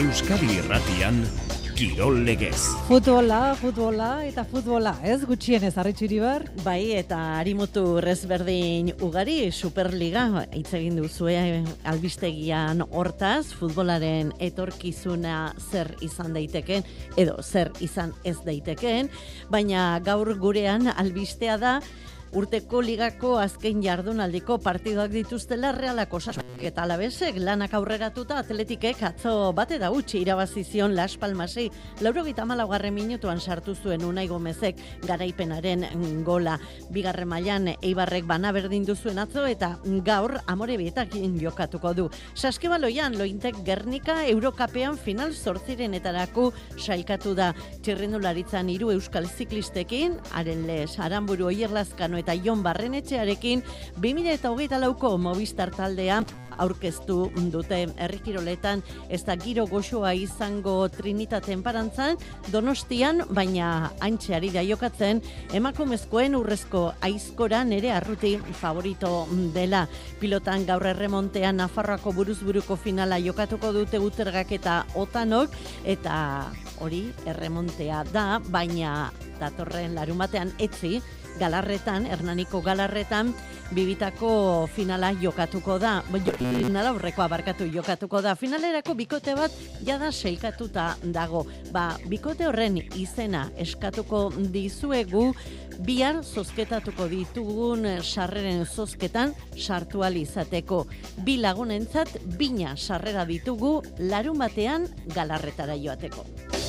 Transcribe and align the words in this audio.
Euskadi 0.00 0.46
Irratian 0.56 1.18
Kirol 1.76 2.22
Legez. 2.24 2.70
Futbola, 2.86 3.52
futbola 3.60 4.22
eta 4.24 4.46
futbola, 4.48 4.94
ez 5.04 5.18
gutxienez 5.28 5.74
arritxiri 5.76 6.22
bar? 6.22 6.46
Bai, 6.64 6.94
eta 6.96 7.18
harimutu 7.36 8.00
rezberdin 8.00 8.94
ugari 9.04 9.50
Superliga 9.52 10.46
hitz 10.56 10.72
egin 10.78 10.96
duzue 11.02 11.36
albistegian 11.84 12.80
hortaz, 12.88 13.50
futbolaren 13.52 14.32
etorkizuna 14.40 15.50
zer 15.68 15.92
izan 16.00 16.32
daiteken 16.32 16.88
edo 17.20 17.36
zer 17.44 17.68
izan 17.84 18.14
ez 18.24 18.38
daiteken, 18.46 19.12
baina 19.52 19.90
gaur 20.06 20.32
gurean 20.40 20.88
albistea 20.96 21.60
da 21.60 21.80
urteko 22.32 22.78
ligako 22.80 23.32
azken 23.42 23.80
jardunaldiko 23.82 24.58
partidoak 24.62 25.10
dituztela 25.10 25.72
realako 25.74 26.20
sasak 26.20 26.46
eta 26.62 26.84
alabesek 26.84 27.40
lanak 27.42 27.72
aurreratuta 27.74 28.36
atletikek 28.38 29.02
atzo 29.08 29.32
bate 29.56 29.78
da 29.82 29.90
utzi 29.90 30.20
irabazizion 30.20 30.94
Las 30.94 31.16
Palmasi 31.18 31.70
lauro 32.00 32.22
gita 32.24 32.44
malaugarren 32.46 32.94
minutuan 32.94 33.40
sartu 33.40 33.74
zuen 33.74 34.04
unai 34.04 34.28
gomezek 34.28 34.78
garaipenaren 35.08 36.22
gola. 36.24 36.58
Bigarren 36.90 37.28
mailan 37.28 37.72
eibarrek 37.72 38.26
bana 38.28 38.52
berdin 38.52 38.84
duzuen 38.86 39.18
atzo 39.18 39.46
eta 39.46 39.72
gaur 40.06 40.36
amore 40.46 40.76
bietakin 40.78 41.38
jokatuko 41.40 41.94
du. 41.94 42.08
Saskibaloian 42.34 43.18
lointek 43.18 43.58
Gernika 43.66 44.20
Eurokapean 44.28 44.98
final 44.98 45.34
sortziren 45.34 45.94
etarako 45.98 46.52
sailkatu 46.78 47.34
da. 47.34 47.50
Txirrindularitzan 47.82 48.70
hiru 48.70 48.92
euskal 48.94 49.26
ziklistekin 49.26 50.18
haren 50.30 50.66
les 50.68 50.98
aramburu 51.00 51.50
oierlazkano 51.50 52.19
eta 52.20 52.36
Jon 52.36 52.62
Barrenetxearekin 52.62 53.64
2008 54.00 54.80
lauko 54.84 55.16
Movistar 55.18 55.72
taldea 55.74 56.22
aurkeztu 56.60 57.30
dute. 57.52 57.80
Herrikiroletan 58.00 58.82
ez 59.08 59.22
da 59.26 59.36
giro 59.40 59.66
goxoa 59.70 60.12
izango 60.14 60.74
Trinitaten 60.92 61.62
parantzan 61.64 62.18
Donostian 62.52 63.24
baina 63.34 63.90
antxeari 64.04 64.52
da 64.54 64.64
jokatzen 64.66 65.22
emakumezkoen 65.56 66.36
urrezko 66.38 66.90
aizkora 67.06 67.62
nere 67.64 67.92
arruti 67.96 68.36
favorito 68.60 69.26
dela. 69.54 69.86
Pilotan 70.20 70.66
gaur 70.68 70.86
erremontean 70.92 71.60
Nafarroako 71.60 72.12
buruzburuko 72.16 72.76
finala 72.76 73.18
jokatuko 73.20 73.72
dute 73.76 74.00
utergak 74.00 74.52
eta 74.52 74.82
otanok 74.94 75.56
eta 75.84 76.16
hori 76.80 77.06
erremontea 77.26 78.04
da 78.12 78.40
baina 78.50 79.10
datorren 79.40 79.94
larumatean 79.94 80.52
etzi 80.58 81.00
galarretan, 81.40 82.04
Hernaniko 82.04 82.60
galarretan, 82.60 83.32
bibitako 83.72 84.66
finala 84.74 85.12
jokatuko 85.22 85.78
da. 85.78 86.00
Finala 86.38 86.92
horreko 86.92 87.22
abarkatu 87.22 87.68
jokatuko 87.70 88.22
da. 88.22 88.34
Finalerako 88.36 88.94
bikote 88.98 89.34
bat 89.38 89.54
jada 89.86 90.10
seikatuta 90.12 90.94
dago. 91.14 91.46
Ba, 91.72 91.94
bikote 92.10 92.48
horren 92.48 92.80
izena 92.98 93.48
eskatuko 93.56 94.28
dizuegu 94.52 95.30
bihar 95.86 96.20
zozketatuko 96.24 97.06
ditugun 97.08 97.86
sarreren 98.02 98.66
zozketan 98.66 99.34
sartu 99.56 100.04
izateko. 100.04 100.86
Bi 101.24 101.38
lagunentzat 101.38 102.18
bina 102.36 102.76
sarrera 102.76 103.24
ditugu 103.24 103.82
larun 103.98 104.38
batean 104.38 104.88
galarretara 105.14 105.76
joateko. 105.76 106.59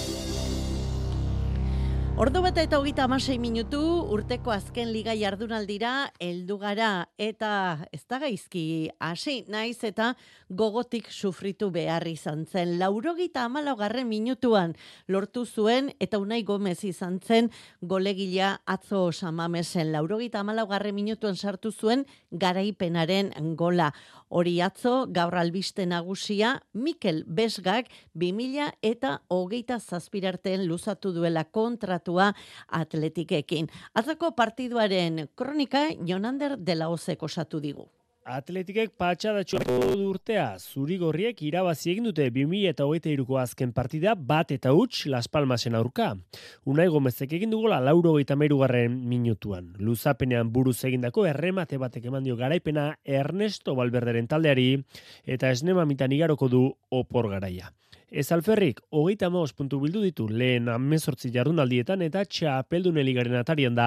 Ordu 2.21 2.43
bata 2.45 2.61
eta 2.61 2.77
hogeita 2.77 3.07
amasei 3.07 3.39
minutu, 3.41 3.79
urteko 4.13 4.51
azken 4.53 4.91
liga 4.93 5.15
jardunaldira, 5.17 6.11
heldu 6.21 6.59
gara 6.61 7.07
eta 7.17 7.87
ez 7.89 8.03
da 8.05 8.19
gaizki 8.21 8.91
hasi 9.01 9.39
naiz 9.49 9.79
eta 9.89 10.11
gogotik 10.47 11.09
sufritu 11.09 11.71
behar 11.73 12.05
izan 12.05 12.43
zen. 12.45 12.75
Laurogita 12.77 13.47
garren 13.79 14.07
minutuan 14.07 14.75
lortu 15.07 15.47
zuen 15.47 15.93
eta 15.99 16.19
unai 16.19 16.43
gomez 16.43 16.83
izan 16.83 17.19
zen 17.25 17.49
golegila 17.81 18.61
atzo 18.67 19.11
samamesen. 19.11 19.91
Laurogita 19.91 20.43
garren 20.43 20.93
minutuan 20.93 21.35
sartu 21.35 21.71
zuen 21.71 22.05
garaipenaren 22.29 23.31
gola. 23.55 23.95
Hori 24.29 24.61
atzo, 24.61 25.07
gaur 25.09 25.35
albiste 25.35 25.85
nagusia, 25.85 26.61
Mikel 26.71 27.25
Besgak 27.25 27.87
2000 28.13 28.77
eta 28.81 29.23
hogeita 29.27 29.79
zazpirarten 29.79 30.67
luzatu 30.67 31.11
duela 31.13 31.45
kontratu 31.45 32.10
kontratua 32.11 32.33
atletikekin. 32.67 33.69
Atzako 33.95 34.35
partiduaren 34.35 35.27
kronika 35.35 35.89
Jonander 36.05 36.57
dela 36.57 36.89
ozeko 36.89 37.27
satu 37.27 37.59
digu. 37.59 37.89
Atletikek 38.23 38.91
patxadatxo 39.01 39.57
urtea 39.97 40.55
zurigorriek 40.59 41.41
irabazi 41.41 41.89
egin 41.91 42.03
dute 42.05 42.27
2023ko 42.29 43.39
azken 43.41 43.73
partida 43.73 44.13
bat 44.13 44.51
eta 44.51 44.71
huts 44.71 45.07
Las 45.07 45.27
Palmasen 45.27 45.73
aurka. 45.73 46.15
Unai 46.63 46.87
Gomezek 46.87 47.33
egin 47.33 47.49
dugola 47.49 47.79
lauro 47.79 48.19
eta 48.19 48.35
garren 48.35 49.09
minutuan. 49.09 49.73
Luzapenean 49.79 50.53
buruz 50.53 50.85
egindako 50.85 51.25
erremate 51.25 51.77
batek 51.77 52.05
eman 52.05 52.23
dio 52.23 52.35
garaipena 52.35 52.95
Ernesto 53.03 53.73
Valverderen 53.75 54.27
taldeari 54.27 54.83
eta 55.25 55.49
esnema 55.49 55.85
mitan 55.85 56.11
igaroko 56.11 56.47
du 56.47 56.77
opor 56.91 57.27
garaia. 57.27 57.73
Ez 58.11 58.25
alferrik, 58.35 58.81
hogeita 58.91 59.29
maos 59.31 59.53
puntu 59.55 59.77
bildu 59.79 60.01
ditu 60.03 60.25
lehen 60.27 60.65
amezortzi 60.67 61.29
jardunaldietan 61.31 62.01
eta 62.03 62.25
txapeldun 62.27 62.97
eligaren 62.99 63.37
atarian 63.39 63.77
da 63.77 63.85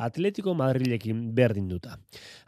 Atletico 0.00 0.54
Madrilekin 0.56 1.26
berdin 1.36 1.66
duta. 1.68 1.98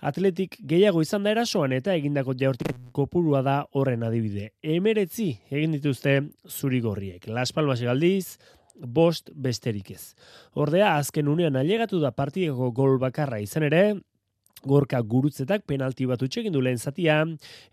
Atletik 0.00 0.56
gehiago 0.70 1.02
izan 1.04 1.26
da 1.28 1.34
erasoan 1.36 1.76
eta 1.76 1.92
egindako 2.00 2.32
jaurtik 2.40 2.72
kopurua 2.96 3.42
da 3.44 3.58
horren 3.76 4.06
adibide. 4.08 4.54
Emeretzi 4.62 5.28
egin 5.50 5.76
dituzte 5.76 6.16
zurigorriek. 6.48 7.28
Las 7.28 7.52
Palmas 7.52 7.82
egaldiz, 7.84 8.38
bost 8.80 9.28
besterik 9.36 9.90
ez. 9.92 10.14
Ordea, 10.56 10.94
azken 10.96 11.28
unean 11.28 11.60
ailegatu 11.60 12.00
da 12.00 12.14
partideko 12.16 12.70
gol 12.72 12.96
bakarra 13.02 13.42
izan 13.44 13.68
ere, 13.68 13.84
gorka 14.66 15.00
gurutzetak 15.00 15.66
penalti 15.66 16.06
bat 16.06 16.22
utxegin 16.22 16.52
du 16.52 16.60
lehen 16.60 16.78
zatia, 16.78 17.22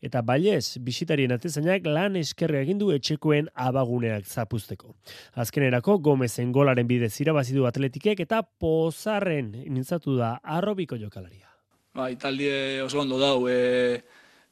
eta 0.02 0.22
bailez, 0.26 0.78
bisitarien 0.86 1.32
atezainak 1.36 1.86
lan 1.88 2.16
eskerre 2.20 2.62
egin 2.64 2.80
du 2.82 2.92
etxekoen 2.96 3.50
abaguneak 3.56 4.26
zapuzteko. 4.26 4.96
Azkenerako, 5.36 6.00
Gomezen 6.00 6.52
golaren 6.56 6.88
bidez 6.88 7.14
irabazi 7.22 7.56
du 7.56 7.66
atletikek 7.70 8.20
eta 8.26 8.42
pozarren 8.44 9.52
nintzatu 9.68 10.18
da 10.18 10.38
arrobiko 10.44 10.98
jokalaria. 11.00 11.48
Ba, 11.94 12.10
Italie 12.12 12.82
oso 12.84 13.02
ondo 13.02 13.18
dau, 13.20 13.48
e, 13.50 14.02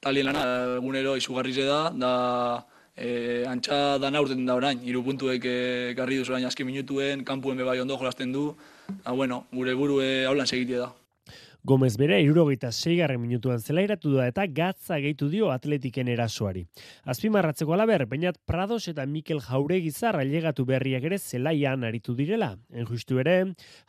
talien 0.01 0.25
lana 0.25 0.43
egunero 0.77 1.15
izugarrize 1.17 1.65
da, 1.67 1.87
da 1.93 2.11
e, 2.97 3.45
antxa 3.47 3.97
da 4.01 4.09
naurten 4.11 4.45
da 4.45 4.57
orain, 4.57 4.81
iru 4.83 5.03
puntuek 5.05 5.45
e, 5.45 5.57
garri 5.97 6.17
duz 6.17 6.29
orain 6.31 6.47
azki 6.49 6.65
minutuen, 6.67 7.23
kampuen 7.25 7.57
bebai 7.57 7.79
ondo 7.81 7.97
jolasten 7.97 8.33
du, 8.33 8.49
da, 8.89 9.11
bueno, 9.11 9.45
gure 9.53 9.75
buru 9.77 10.01
e, 10.01 10.25
haulan 10.25 10.49
segitea 10.49 10.87
da. 10.87 11.06
Gomez 11.67 11.97
bere 11.99 12.21
irurogeita 12.23 12.69
seigarren 12.71 13.19
minutuan 13.19 13.59
zelairatu 13.59 14.13
da 14.13 14.29
eta 14.29 14.45
gatza 14.47 15.01
gehitu 15.03 15.27
dio 15.27 15.49
atletiken 15.51 16.07
erasoari. 16.07 16.61
Azpimarratzeko 17.11 17.73
alaber, 17.75 18.05
bainat 18.07 18.37
Prados 18.47 18.85
eta 18.87 19.03
Mikel 19.05 19.41
Jauregizar 19.43 20.15
ailegatu 20.15 20.63
berriak 20.69 21.03
ere 21.09 21.17
zelaian 21.19 21.83
aritu 21.83 22.15
direla. 22.15 22.53
Enjustu 22.71 23.19
ere, 23.19 23.33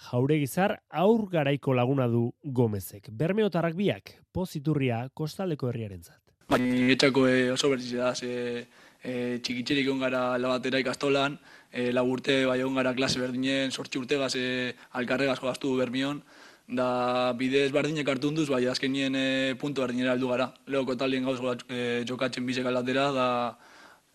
Jauregizar 0.09 0.81
aur 0.91 1.29
garaiko 1.31 1.77
laguna 1.79 2.09
du 2.11 2.25
Gomezek. 2.43 3.13
Bermeotarrak 3.21 3.79
biak, 3.79 4.17
poziturria 4.35 5.05
kostaldeko 5.15 5.71
herriaren 5.71 6.03
zat. 6.03 6.19
Bai, 6.51 6.59
etxako 6.97 7.29
e, 7.31 7.39
oso 7.55 7.71
berriz 7.71 7.93
da, 7.93 8.11
ze 8.17 8.67
e, 9.05 9.39
txikitxerik 9.39 9.87
ongara 9.93 10.33
labatera 10.43 10.83
ikastolan, 10.83 11.39
e, 11.71 11.93
laburte 11.93 12.41
bai 12.51 12.59
ongara 12.67 12.97
klase 12.99 13.23
berdinen, 13.23 13.71
sortxi 13.71 14.03
urtegaz 14.03 14.35
e, 14.35 14.75
alkarregaz 14.99 15.39
jolaztu 15.39 15.77
bermion, 15.79 16.25
da 16.69 17.33
bidez 17.33 17.71
bardinek 17.73 18.09
hartu 18.09 18.31
duz, 18.37 18.49
bai 18.53 18.67
azkenien 18.69 19.15
e, 19.17 19.55
puntu 19.61 19.81
bardinera 19.81 20.13
aldu 20.13 20.29
gara. 20.29 20.51
Leoko 20.67 20.97
talien 20.97 21.25
gauz 21.25 21.41
e, 21.69 22.05
jokatzen 22.05 22.47
bizek 22.47 22.67
alatera, 22.67 23.11
da 23.13 23.29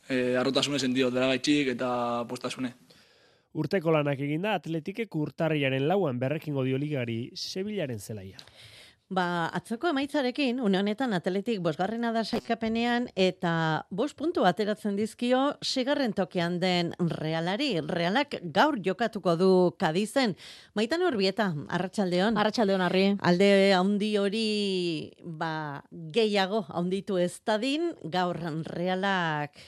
e, 0.08 0.36
arrotasune 0.38 0.80
sentido 0.80 1.10
dara 1.12 1.28
gaitxik 1.34 1.74
eta 1.74 2.26
postasune. 2.30 2.74
Urteko 3.54 3.92
lanak 3.94 4.20
eginda 4.20 4.56
atletikek 4.58 5.16
urtarriaren 5.16 5.88
lauan 5.88 6.20
berrekingo 6.20 6.64
dio 6.64 6.78
ligari 6.78 7.32
Sevillaren 7.36 8.00
zelaia. 8.00 8.38
Ba, 9.14 9.46
atzoko 9.54 9.92
emaitzarekin, 9.92 10.58
une 10.64 10.80
honetan 10.80 11.12
atletik 11.14 11.60
bosgarrena 11.62 12.10
da 12.16 12.24
saikapenean 12.24 13.04
eta 13.20 13.52
bos 13.94 14.16
puntu 14.18 14.46
ateratzen 14.50 14.96
dizkio 14.98 15.42
sigarren 15.62 16.16
tokean 16.18 16.56
den 16.64 16.94
realari. 17.20 17.68
Realak 17.86 18.40
gaur 18.56 18.80
jokatuko 18.88 19.36
du 19.38 19.52
kadizen. 19.78 20.34
Maitan 20.74 21.06
horbieta, 21.06 21.52
arratsaldeon. 21.78 22.40
Arratsaldeon 22.42 22.86
harri. 22.88 23.06
Alde 23.22 23.52
handi 23.78 24.16
hori 24.18 24.48
ba, 25.22 25.84
gehiago 25.92 26.66
handitu 26.74 27.22
ez 27.22 27.36
dadin, 27.46 27.92
gaur 28.18 28.42
realak 28.74 29.62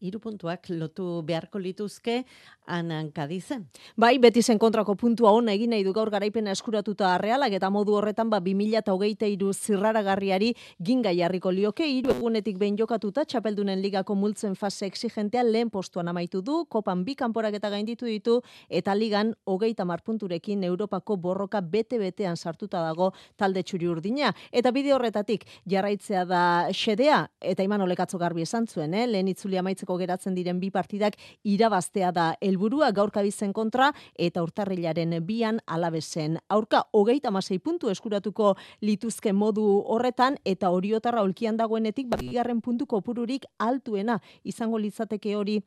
hiru 0.00 0.20
puntuak 0.20 0.68
lotu 0.70 1.22
beharko 1.22 1.58
lituzke 1.58 2.24
anan 2.66 3.10
kadizen. 3.12 3.66
Bai, 3.96 4.18
beti 4.18 4.42
zen 4.42 4.58
kontrako 4.58 4.94
puntua 4.96 5.32
ona 5.36 5.52
egin 5.52 5.70
nahi 5.70 5.84
du 5.84 5.92
gaur 5.92 6.10
garaipena 6.10 6.52
eskuratuta 6.52 7.16
realak 7.18 7.52
eta 7.52 7.70
modu 7.70 7.94
horretan 7.98 8.30
ba 8.30 8.40
2023 8.40 9.52
zirraragarriari 9.52 10.54
ginga 10.80 11.12
jarriko 11.12 11.50
lioke 11.50 11.86
hiru 11.86 12.14
egunetik 12.14 12.58
behin 12.58 12.78
jokatuta 12.78 13.24
txapeldunen 13.24 13.82
ligako 13.82 14.14
multzen 14.14 14.54
fase 14.54 14.86
exigentea 14.86 15.42
lehen 15.44 15.70
postuan 15.70 16.08
amaitu 16.08 16.42
du, 16.42 16.64
kopan 16.64 17.04
bi 17.04 17.14
kanporak 17.14 17.54
eta 17.54 17.70
gainditu 17.70 18.06
ditu 18.06 18.40
eta 18.68 18.94
ligan 18.94 19.34
hogeita 19.44 19.84
punturekin 20.04 20.64
Europako 20.64 21.16
borroka 21.16 21.60
bete-betean 21.60 22.36
sartuta 22.36 22.80
dago 22.82 23.12
talde 23.36 23.62
txuri 23.62 23.86
urdina. 23.86 24.32
Eta 24.52 24.70
bide 24.72 24.92
horretatik 24.92 25.44
jarraitzea 25.66 26.24
da 26.24 26.68
xedea 26.72 27.28
eta 27.40 27.62
iman 27.62 27.80
olekatzo 27.80 28.18
garbi 28.18 28.42
esan 28.42 28.66
zuen, 28.66 28.94
eh? 28.94 29.06
lehen 29.06 29.28
itzuli 29.28 29.58
amaitzeko 29.58 29.93
geratzen 29.98 30.34
diren 30.34 30.60
bi 30.60 30.70
partidak 30.70 31.16
irabaztea 31.44 32.12
da 32.12 32.26
helburua 32.40 32.90
gaur 32.92 33.10
kabizen 33.10 33.52
kontra 33.52 33.92
eta 34.14 34.42
urtarrilaren 34.42 35.18
bian 35.26 35.60
alabesen. 35.66 36.38
Aurka 36.48 36.84
hogeita 36.92 37.30
masei 37.30 37.58
puntu 37.58 37.90
eskuratuko 37.90 38.54
lituzke 38.80 39.32
modu 39.32 39.66
horretan 39.86 40.38
eta 40.44 40.70
oriotarra 40.70 41.22
olkian 41.22 41.56
dagoenetik 41.56 42.10
bigarren 42.16 42.60
puntu 42.60 42.86
kopururik 42.86 43.46
altuena 43.58 44.20
izango 44.44 44.78
litzateke 44.78 45.36
hori 45.36 45.60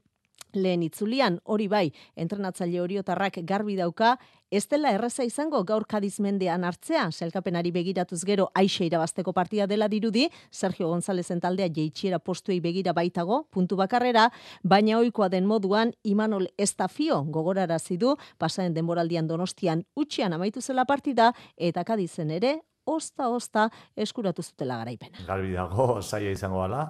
lehen 0.54 0.84
itzulian, 0.84 1.39
hori 1.44 1.68
bai, 1.68 1.92
entrenatzaile 2.16 2.81
horiotarrak 2.81 3.39
garbi 3.45 3.75
dauka, 3.78 4.18
ez 4.51 4.63
dela 4.72 4.94
erraza 4.95 5.25
izango 5.28 5.63
gaur 5.68 5.86
kadizmendean 5.89 6.63
hartzea, 6.63 7.10
selkapenari 7.12 7.72
begiratuz 7.75 8.22
gero 8.25 8.48
aixe 8.56 8.86
irabazteko 8.88 9.34
partia 9.34 9.68
dela 9.68 9.89
dirudi, 9.92 10.28
Sergio 10.51 10.88
González 10.88 11.28
taldea 11.42 11.68
jeitxiera 11.68 12.19
postuei 12.19 12.60
begira 12.60 12.94
baitago, 12.94 13.44
puntu 13.51 13.75
bakarrera, 13.75 14.30
baina 14.63 15.00
ohikoa 15.00 15.30
den 15.30 15.45
moduan, 15.45 15.94
Imanol 16.04 16.48
Estafio 16.57 17.24
gogorarazi 17.24 17.98
du, 17.98 18.16
pasaren 18.38 18.74
denboraldian 18.74 19.28
donostian 19.28 19.83
utxian 19.95 20.33
amaitu 20.33 20.62
zela 20.62 20.86
partida, 20.86 21.33
eta 21.57 21.83
kadizen 21.83 22.31
ere, 22.31 22.62
osta-osta 22.88 23.68
eskuratu 24.00 24.42
zutela 24.42 24.78
garaipena. 24.80 25.19
Garbi 25.28 25.51
dago, 25.51 26.01
saia 26.01 26.31
izango 26.31 26.62
gala, 26.63 26.86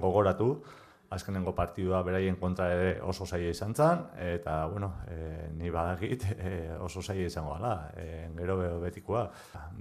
gogoratu, 0.00 0.62
azkenengo 1.10 1.54
partidua 1.56 2.02
beraien 2.04 2.36
kontra 2.36 2.66
ere 2.72 2.88
oso 3.00 3.26
zaila 3.26 3.52
izan 3.54 3.74
zen, 3.74 4.02
eta, 4.20 4.66
bueno, 4.68 4.90
e, 5.08 5.48
ni 5.56 5.70
badakit 5.72 6.26
e, 6.34 6.50
oso 6.84 7.00
zaila 7.02 7.26
izango 7.26 7.54
gala, 7.54 7.90
e, 7.96 8.28
gero 8.36 8.58
betikoa. 8.82 9.24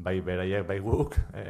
Bai 0.06 0.22
beraiek, 0.22 0.68
bai 0.68 0.80
guk, 0.80 1.18
e, 1.36 1.44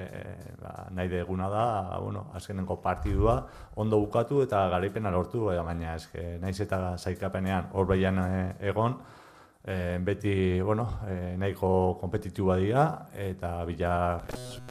ba, 0.61 0.87
nahi 0.91 1.11
deguna 1.11 1.49
da, 1.53 1.67
bueno, 2.01 2.27
azkenengo 2.33 2.79
partidua 2.81 3.37
ondo 3.75 3.99
bukatu 4.01 4.41
eta 4.41 4.67
garaipena 4.73 5.13
lortu, 5.13 5.45
baina 5.45 5.93
eske, 5.95 6.37
naiz 6.41 6.59
eta 6.61 6.97
zaikapenean 6.97 7.69
hor 7.73 7.93
egon, 7.93 8.97
e, 9.63 9.99
beti, 10.01 10.61
bueno, 10.61 10.87
e, 11.05 11.35
nahiko 11.37 11.97
kompetitiua 12.01 12.57
dira 12.57 13.07
eta 13.13 13.63
bila 13.65 14.21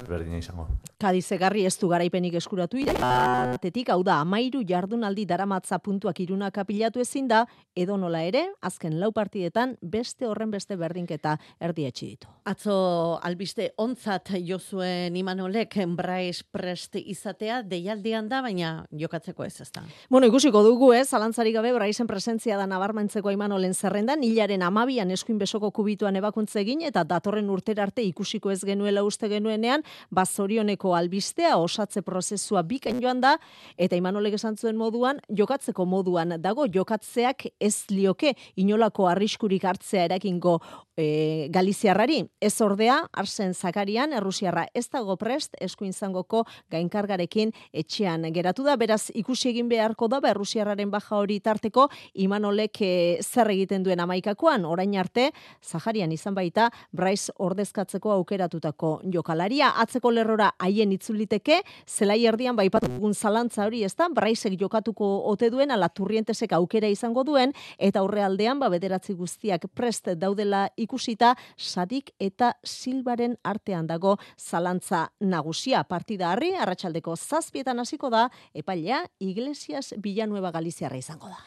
berdina 0.08 0.38
izango. 0.38 0.68
Kadize 0.96 1.36
garri 1.36 1.66
ez 1.68 1.74
du 1.76 1.90
garaipenik 1.90 2.38
eskuratu 2.38 2.78
ira, 2.80 2.94
batetik 2.96 3.90
hau 3.92 3.98
da, 4.00 4.14
amairu 4.24 4.62
jardunaldi 4.64 5.26
daramatza 5.28 5.76
puntuak 5.84 6.22
iruna 6.24 6.48
kapilatu 6.48 7.02
ezin 7.02 7.26
da, 7.28 7.42
edo 7.76 7.98
nola 8.00 8.22
ere, 8.24 8.46
azken 8.64 8.94
lau 8.96 9.10
partidetan 9.12 9.74
beste 9.82 10.24
horren 10.24 10.48
beste 10.54 10.72
berdinketa 10.80 11.34
erdietxi 11.60 12.08
ditu. 12.14 12.30
Atzo 12.48 12.76
albiste 13.20 13.66
ontzat 13.76 14.32
jozuen 14.40 15.18
imanolek 15.20 15.76
Brais 15.98 16.40
prest 16.48 16.96
izatea 16.96 17.60
deialdian 17.60 18.30
da, 18.32 18.40
baina 18.40 18.86
jokatzeko 18.88 19.44
ez 19.44 19.60
ez 19.60 19.68
da. 19.76 19.84
Bueno, 20.08 20.32
ikusiko 20.32 20.64
dugu 20.64 20.94
ez, 20.96 21.12
alantzari 21.12 21.52
gabe 21.52 21.74
Braisen 21.76 22.08
presentzia 22.08 22.56
da 22.56 22.64
nabarmentzeko 22.64 23.36
imanolen 23.36 23.74
zerrendan, 23.74 24.24
hilaren 24.24 24.62
ama 24.62 24.86
amabian 24.86 25.10
eskuin 25.10 25.36
besoko 25.38 25.70
kubituan 25.72 26.16
ebakuntze 26.16 26.60
egin 26.64 26.88
eta 26.88 27.04
datorren 27.04 27.52
urtera 27.52 27.84
arte 27.84 28.00
ikusiko 28.00 28.50
ez 28.50 28.62
genuela 28.64 29.04
uste 29.04 29.28
genuenean, 29.28 29.84
bazorioneko 30.10 30.85
albistea 30.94 31.56
osatze 31.56 32.02
prozesua 32.02 32.62
biken 32.62 33.00
joan 33.02 33.20
da, 33.20 33.36
eta 33.76 33.96
imanolek 33.96 34.36
esan 34.38 34.56
zuen 34.56 34.76
moduan, 34.76 35.20
jokatzeko 35.28 35.84
moduan 35.84 36.36
dago, 36.42 36.66
jokatzeak 36.66 37.48
ez 37.60 37.86
lioke 37.90 38.34
inolako 38.56 39.08
arriskurik 39.10 39.64
hartzea 39.64 40.04
erakingo 40.04 40.60
e, 40.96 41.48
Galiziarrari. 41.50 42.24
Ez 42.40 42.60
ordea, 42.64 42.98
arsen 43.12 43.54
zakarian, 43.54 44.12
errusiarra 44.16 44.66
ez 44.74 44.86
dago 44.92 45.16
prest, 45.20 45.54
eskuin 45.60 45.92
zangoko 45.92 46.44
gainkargarekin 46.72 47.52
etxean 47.72 48.26
geratu 48.34 48.64
da, 48.66 48.76
beraz 48.76 49.10
ikusi 49.14 49.50
egin 49.52 49.68
beharko 49.68 50.08
da, 50.08 50.20
errusiarraren 50.30 50.90
baja 50.90 51.16
hori 51.20 51.38
tarteko, 51.40 51.88
imanolek 52.14 52.80
e, 52.80 52.92
zer 53.22 53.50
egiten 53.52 53.84
duen 53.84 54.00
amaikakoan, 54.00 54.64
orain 54.64 54.96
arte, 54.96 55.30
Zaharian 55.62 56.12
izan 56.12 56.34
baita, 56.34 56.70
Bryce 56.96 57.32
ordezkatzeko 57.42 58.12
aukeratutako 58.16 59.00
jokalaria. 59.12 59.72
Atzeko 59.82 60.10
lerrora 60.10 60.52
haien 60.62 60.92
itzuliteke, 60.94 61.60
zelai 61.86 62.22
erdian 62.26 62.56
baipatu 62.56 62.88
dugun 62.92 63.14
zalantza 63.14 63.66
hori 63.66 63.82
ez 63.84 63.94
da, 63.98 64.08
Bryceek 64.08 64.56
jokatuko 64.60 65.08
ote 65.28 65.50
duen, 65.52 65.70
ala 65.70 65.88
turrientesek 65.88 66.54
aukera 66.56 66.88
izango 66.88 67.24
duen, 67.26 67.52
eta 67.78 68.00
aurrealdean 68.00 68.60
ba 68.62 68.70
bederatzi 68.72 69.14
guztiak 69.18 69.66
prest 69.74 70.08
daudela 70.16 70.66
ikusita, 70.86 71.34
sadik 71.56 72.14
eta 72.22 72.54
silbaren 72.64 73.36
artean 73.44 73.86
dago 73.86 74.16
zalantza 74.38 75.06
nagusia. 75.20 75.84
Partida 75.84 76.32
harri, 76.32 76.54
arratsaldeko 76.56 77.16
zazpietan 77.16 77.82
hasiko 77.82 78.10
da, 78.10 78.28
epailea, 78.54 79.04
Iglesias 79.20 79.94
Villanueva 80.02 80.54
Galiziarra 80.54 80.96
izango 81.02 81.28
da. 81.32 81.42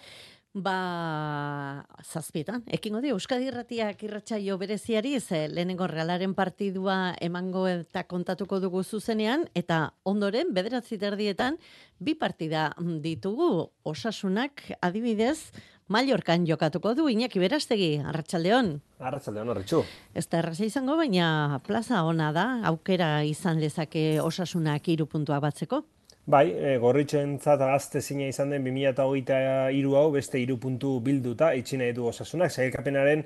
Ba, 0.49 1.85
zazpietan. 2.01 2.63
Ekingo 2.73 3.03
di, 3.03 3.11
Euskadi 3.13 3.45
Irratiak 3.51 4.01
irratsaio 4.01 4.57
bereziari, 4.57 5.19
ze 5.19 5.43
lehenengo 5.47 5.85
realaren 5.87 6.33
partidua 6.33 7.13
emango 7.21 7.67
eta 7.69 8.03
kontatuko 8.09 8.57
dugu 8.59 8.81
zuzenean, 8.83 9.45
eta 9.53 9.93
ondoren, 10.09 10.49
bederatzi 10.53 10.97
terdietan, 10.97 11.59
bi 11.99 12.15
partida 12.17 12.71
ditugu 12.79 13.69
osasunak 13.85 14.65
adibidez, 14.81 15.51
Mallorcan 15.89 16.43
jokatuko 16.45 16.91
du, 16.93 17.07
Iñaki 17.09 17.39
Berastegi, 17.41 17.95
Arratxaldeon. 18.05 18.75
Arratxaldeon, 19.01 19.47
horretxu. 19.49 19.79
Ez 20.13 20.27
da 20.29 20.37
erraza 20.43 20.67
izango, 20.67 20.93
baina 20.99 21.57
plaza 21.65 22.03
ona 22.05 22.27
da, 22.35 22.43
aukera 22.69 23.23
izan 23.25 23.57
lezake 23.57 24.03
osasunak 24.21 24.85
irupuntua 24.93 25.39
batzeko. 25.41 25.81
Bai, 26.29 26.51
e, 26.53 26.75
gorritzen 26.77 27.31
zata 27.41 27.71
azte 27.73 28.03
zine 28.05 28.27
izan 28.29 28.51
den 28.53 28.61
2008 28.67 29.71
iru 29.73 29.95
hau 29.97 30.11
beste 30.13 30.37
iru 30.37 30.59
puntu 30.61 30.91
bilduta, 31.01 31.47
itxine 31.57 31.87
edu 31.89 32.05
osasunak. 32.05 32.53
Zailkapenaren 32.53 33.23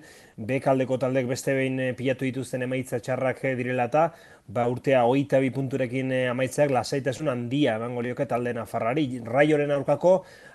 bekaldeko 0.51 0.95
taldek 1.01 1.27
beste 1.27 1.51
behin 1.57 1.81
e, 1.83 1.89
pilatu 1.99 2.23
dituzten 2.23 2.63
emaitza 2.63 3.01
txarrak 3.03 3.43
e, 3.43 3.51
direla 3.59 3.89
eta 3.91 4.05
ba, 4.47 4.69
urtea 4.71 5.03
oita 5.03 5.43
bi 5.43 5.51
punturekin 5.51 6.15
amaitzeak 6.31 6.71
lasaitasun 6.71 7.33
handia 7.33 7.75
emango 7.75 8.05
lioke 8.07 8.23
talde 8.23 8.55
nafarrari. 8.55 9.19
Raioren 9.27 9.75
aurkako, 9.75 10.13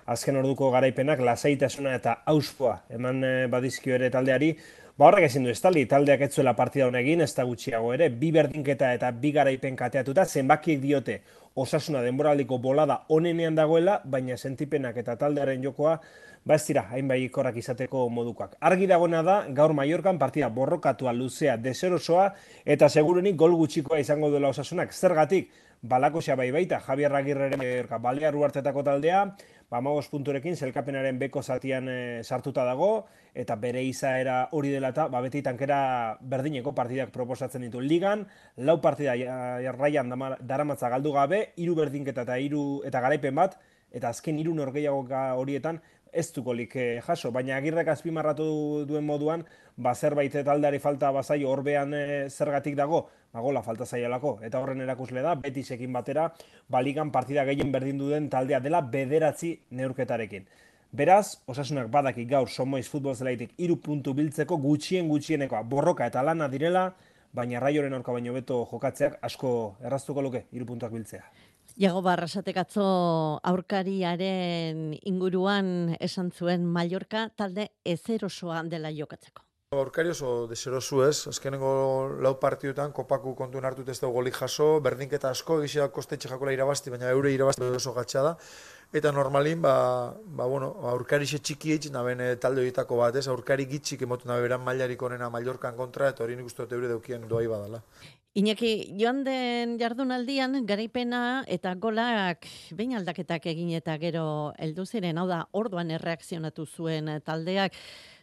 azken 0.09 0.41
orduko 0.41 0.71
garaipenak 0.73 1.21
lasaitasuna 1.21 1.93
eta 2.01 2.23
auspoa 2.33 2.79
eman 2.97 3.21
badizkio 3.53 3.93
ere 4.01 4.09
taldeari, 4.09 4.55
Ba 4.99 5.07
horrek 5.07 5.29
ezin 5.29 5.45
du 5.47 5.51
estali, 5.53 5.85
taldeak 5.87 6.25
etzuela 6.25 6.51
partida 6.57 6.89
honegin, 6.89 7.21
ez 7.23 7.29
da 7.31 7.45
gutxiago 7.47 7.93
ere, 7.95 8.09
bi 8.11 8.33
berdinketa 8.35 8.89
eta 8.97 9.13
bi 9.15 9.29
garaipen 9.31 9.77
kateatuta, 9.79 10.25
zenbakiek 10.27 10.81
diote 10.83 11.15
osasuna 11.55 12.01
denboraldiko 12.01 12.57
bolada 12.57 13.03
onenean 13.09 13.55
dagoela, 13.55 14.01
baina 14.05 14.37
sentipenak 14.37 14.97
eta 14.97 15.15
taldearen 15.17 15.63
jokoa, 15.63 15.99
ba 16.45 16.55
ez 16.55 16.65
dira, 16.67 16.85
hainbai 16.91 17.23
ikorrak 17.25 17.57
izateko 17.59 18.07
modukoak. 18.09 18.55
Argi 18.59 18.87
dagoena 18.87 19.23
da, 19.23 19.39
gaur 19.55 19.73
Mallorcan 19.73 20.19
partida 20.19 20.49
borrokatua 20.49 21.13
luzea 21.13 21.57
deserosoa, 21.57 22.29
eta 22.65 22.89
segurenik 22.89 23.35
gol 23.35 23.57
gutxikoa 23.59 23.99
izango 23.99 24.29
duela 24.29 24.53
osasunak. 24.53 24.93
Zergatik, 24.93 25.51
balako 25.81 26.19
bai 26.37 26.51
baita, 26.51 26.79
Javier 26.79 27.11
Ragirreren 27.11 27.61
erka 27.61 27.97
balea 27.97 28.31
ruartetako 28.31 28.83
taldea, 28.83 29.35
ba, 29.69 29.81
punturekin 30.11 30.55
zelkapenaren 30.55 31.19
beko 31.19 31.41
zatian 31.43 31.87
e, 31.89 32.23
sartuta 32.23 32.65
dago, 32.65 33.07
eta 33.33 33.55
bere 33.55 33.83
izaera 33.83 34.49
hori 34.51 34.69
dela 34.69 34.89
eta 34.89 35.07
ba, 35.07 35.21
beti 35.21 35.41
tankera 35.41 36.17
berdineko 36.21 36.73
partidak 36.73 37.11
proposatzen 37.11 37.61
ditu. 37.61 37.79
Ligan, 37.79 38.25
lau 38.57 38.79
partida 38.81 39.15
jarraian 39.61 40.09
daramatza 40.41 40.89
galdu 40.89 41.13
gabe, 41.13 41.53
hiru 41.57 41.75
berdinketa 41.75 42.25
eta 42.25 42.39
hiru 42.39 42.81
eta 42.85 43.01
garaipen 43.01 43.35
bat, 43.35 43.59
eta 43.91 44.09
azken 44.09 44.37
hiru 44.37 44.53
norgeiago 44.53 45.05
horietan 45.37 45.81
ez 46.13 46.31
dukolik 46.33 46.75
eh, 46.75 47.01
jaso, 47.05 47.31
baina 47.31 47.57
agirrek 47.57 47.87
azpimarratu 47.93 48.85
duen 48.89 49.05
moduan, 49.05 49.43
ba, 49.77 49.93
zerbait 49.95 50.33
taldeari 50.45 50.79
falta 50.79 51.11
bazai 51.11 51.43
horbean 51.43 51.93
eh, 51.93 52.29
zergatik 52.29 52.75
dago, 52.75 53.07
ba, 53.33 53.41
gola 53.41 53.61
falta 53.61 53.85
zaialako, 53.85 54.39
eta 54.43 54.61
horren 54.61 54.81
erakusle 54.81 55.21
da, 55.25 55.35
betisekin 55.35 55.93
batera, 55.93 56.29
baligan 56.69 57.11
partida 57.11 57.45
gehien 57.45 57.71
berdin 57.71 58.01
duen 58.01 58.29
taldea 58.29 58.59
dela 58.59 58.81
bederatzi 58.81 59.55
neurketarekin. 59.71 60.47
Beraz, 60.91 61.37
osasunak 61.45 61.91
badaki 61.93 62.25
gaur 62.25 62.49
somoiz 62.49 62.87
futbol 62.89 63.13
zelaitik 63.13 63.51
iru 63.61 63.75
puntu 63.77 64.15
biltzeko 64.17 64.57
gutxien 64.57 65.07
gutxienekoa 65.07 65.61
borroka 65.61 66.07
eta 66.09 66.23
lana 66.25 66.47
direla, 66.49 66.87
baina 67.33 67.59
raioren 67.61 67.93
aurka 67.93 68.15
baino 68.15 68.33
beto 68.33 68.63
jokatzeak 68.71 69.19
asko 69.21 69.51
erraztuko 69.85 70.23
luke 70.25 70.47
iru 70.51 70.65
puntuak 70.65 70.91
biltzea. 70.91 71.21
Iago 71.79 72.01
Barrasatek 72.03 72.57
atzo 72.59 72.85
aurkariaren 73.47 74.97
inguruan 75.07 75.93
esan 76.03 76.27
zuen 76.35 76.65
Mallorca 76.67 77.29
talde 77.39 77.69
ezerosoa 77.87 78.65
dela 78.67 78.91
jokatzeko. 78.91 79.45
Aurkari 79.77 80.11
oso 80.11 80.31
deserosu 80.49 80.99
ez, 81.05 81.29
azkenengo 81.31 81.71
lau 82.25 82.33
partidutan 82.41 82.91
kopaku 82.91 83.31
kontu 83.37 83.63
hartut 83.63 83.87
ez 83.87 83.95
dugu 84.01 84.17
golik 84.17 84.35
jaso, 84.35 84.67
berdinketa 84.83 85.31
asko, 85.31 85.61
egizia 85.61 85.87
kostetxe 85.87 86.27
jakola 86.27 86.51
irabazti, 86.51 86.91
baina 86.91 87.13
eure 87.15 87.31
irabazti 87.31 87.63
oso 87.63 87.93
gatsa 87.95 88.27
da. 88.27 88.37
Eta 88.91 89.13
normalin, 89.15 89.61
ba, 89.61 89.75
ba 90.25 90.51
bueno, 90.51 90.73
aurkari 90.91 91.29
xe 91.31 91.39
txiki 91.39 91.77
hitz, 91.77 91.93
naben 91.95 92.25
talde 92.43 92.65
horietako 92.65 92.99
bat, 93.05 93.15
ez, 93.15 93.27
aurkari 93.31 93.69
gitxik 93.71 94.03
emotu 94.03 94.27
nabe 94.27 94.49
beran 94.49 94.65
mailarik 94.67 95.01
onena 95.07 95.29
Mallorcan 95.31 95.79
kontra, 95.79 96.11
eta 96.11 96.27
hori 96.27 96.35
nik 96.35 96.51
uste 96.51 96.65
dut 96.65 96.75
eure 96.75 96.91
deukien 96.91 97.29
doai 97.29 97.45
badala. 97.47 97.85
Iñaki, 98.37 98.93
joan 98.93 99.23
den 99.25 99.79
jardunaldian, 99.81 100.53
garaipena 100.69 101.43
eta 101.49 101.71
golak 101.73 102.45
behin 102.77 102.93
aldaketak 102.93 103.47
egin 103.49 103.71
eta 103.73 103.95
gero 103.97 104.53
heldu 104.61 104.85
ziren, 104.85 105.17
hau 105.17 105.25
da, 105.27 105.39
orduan 105.51 105.89
erreakzionatu 105.89 106.67
zuen 106.67 107.09
taldeak. 107.25 107.73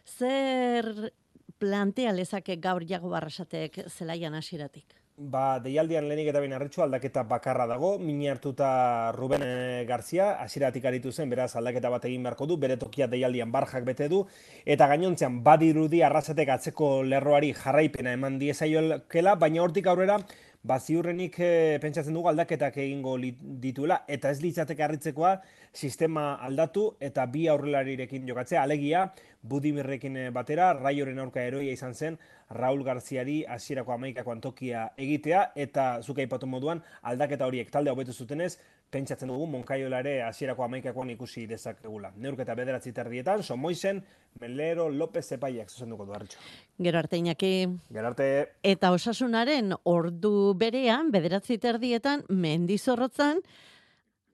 Zer 0.07 1.11
plantea 1.59 2.13
lezake 2.15 2.55
gaur 2.55 2.87
jago 2.87 3.11
barrasatek 3.11 3.81
zelaian 3.89 4.33
hasiratik? 4.39 4.95
Ba, 5.17 5.57
deialdian 5.57 6.05
lehenik 6.05 6.27
eta 6.29 6.41
bain 6.43 6.51
arritxu 6.53 6.83
aldaketa 6.83 7.23
bakarra 7.25 7.65
dago, 7.65 7.95
mini 7.97 8.27
hartuta 8.29 9.11
Ruben 9.15 9.41
eh, 9.41 9.83
Garzia, 9.89 10.27
asiratik 10.43 10.85
aritu 10.85 11.09
zen, 11.11 11.31
beraz 11.31 11.55
aldaketa 11.57 11.89
bat 11.89 12.05
egin 12.05 12.21
beharko 12.21 12.45
du, 12.45 12.57
bere 12.61 12.75
tokia 12.77 13.07
deialdian 13.09 13.49
barjak 13.51 13.87
bete 13.87 14.11
du, 14.11 14.19
eta 14.63 14.85
gainontzean 14.91 15.39
badirudi 15.41 16.03
arrasatek 16.05 16.51
atzeko 16.53 17.01
lerroari 17.01 17.49
jarraipena 17.57 18.13
eman 18.13 18.37
diezaioekela, 18.37 19.33
baina 19.41 19.63
hortik 19.65 19.89
aurrera, 19.89 20.19
ba, 20.67 20.79
ziurrenik 20.83 21.39
e, 21.39 21.51
pentsatzen 21.83 22.15
dugu 22.17 22.27
aldaketak 22.31 22.77
egingo 22.83 23.15
dituela, 23.63 24.01
eta 24.11 24.33
ez 24.33 24.41
litzateke 24.43 24.83
harritzekoa 24.83 25.37
sistema 25.73 26.33
aldatu 26.43 26.89
eta 26.99 27.25
bi 27.31 27.45
aurrelarirekin 27.47 28.27
jokatzea, 28.27 28.63
alegia, 28.63 29.07
Budimirrekin 29.47 30.17
eh, 30.17 30.29
batera, 30.33 30.71
Raioren 30.75 31.21
aurka 31.23 31.43
eroia 31.45 31.71
izan 31.71 31.93
zen, 31.95 32.17
Raul 32.57 32.83
Garziari 32.83 33.37
hasierako 33.47 33.93
amaikako 33.95 34.33
antokia 34.33 34.87
egitea, 34.97 35.43
eta 35.55 35.85
zuka 36.01 36.25
ipatu 36.25 36.49
moduan, 36.49 36.81
aldaketa 37.01 37.47
horiek 37.47 37.71
talde 37.71 37.93
hobetu 37.93 38.13
zutenez, 38.13 38.57
pentsatzen 38.89 39.27
dugu 39.31 39.47
Monkaiolare 39.51 40.21
hasierako 40.23 40.63
amaikakoan 40.63 41.09
ikusi 41.11 41.45
dezakegula. 41.49 42.13
Neurketa 42.15 42.55
bederatzi 42.55 42.93
terdietan, 42.95 43.43
Somoisen, 43.43 44.03
Melero, 44.39 44.89
López 44.89 45.25
Epaiak 45.35 45.69
zuzenduko 45.69 46.05
du 46.05 46.15
hartxo. 46.15 46.39
Gero 46.79 46.99
arte 46.99 47.17
inaki. 47.17 47.53
Gero 47.93 48.11
arte. 48.13 48.27
Eta 48.63 48.91
osasunaren 48.95 49.73
ordu 49.83 50.53
berean, 50.55 51.11
bederatzi 51.11 51.57
terdietan, 51.57 52.23
mendizorrotzan, 52.29 53.41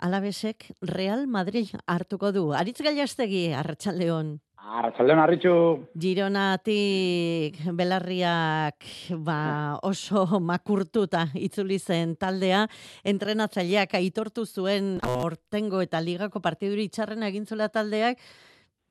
Alabesek 0.04 0.72
Real 0.82 1.28
Madrid 1.28 1.70
hartuko 1.88 2.34
du. 2.36 2.50
Aritz 2.54 2.82
Gaiastegi, 2.84 3.54
Arratxaldeon. 3.56 4.36
Arratxaldeon 4.64 5.20
arritxu. 5.20 5.54
Gironatik 6.00 7.58
belarriak 7.76 8.86
ba, 9.26 9.76
oso 9.84 10.40
makurtuta 10.40 11.26
itzuli 11.36 11.80
zen 11.80 12.16
taldea. 12.16 12.64
Entrenatzaileak 13.04 13.98
aitortu 14.00 14.46
zuen 14.46 14.96
ortengo 15.04 15.82
eta 15.84 16.00
ligako 16.00 16.40
partiduri 16.40 16.88
itxarren 16.88 17.24
egin 17.28 17.46
taldeak. 17.46 18.24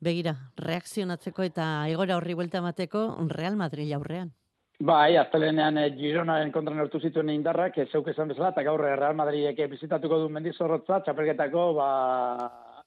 Begira, 0.03 0.35
reakzionatzeko 0.59 1.43
eta 1.43 1.89
egora 1.89 2.17
horri 2.17 2.35
buelta 2.35 2.59
emateko 2.59 3.17
Real 3.31 3.57
Madrid 3.57 3.93
aurrean. 3.95 4.33
Bai, 4.81 5.17
aztelenean 5.17 5.79
eh, 5.79 5.91
Gironaren 5.97 6.51
kontra 6.51 6.75
nortu 6.75 6.99
zituen 7.01 7.31
indarrak, 7.31 7.79
ez 7.79 7.89
zeuk 7.93 8.09
esan 8.09 8.29
bezala, 8.29 8.51
eta 8.51 8.63
gaur 8.63 8.81
Real 8.81 9.15
Madridek 9.15 9.71
bizitatuko 9.71 10.19
du 10.19 10.29
mendizorrotza, 10.29 11.01
txapelketako, 11.05 11.67
ba, 11.77 11.89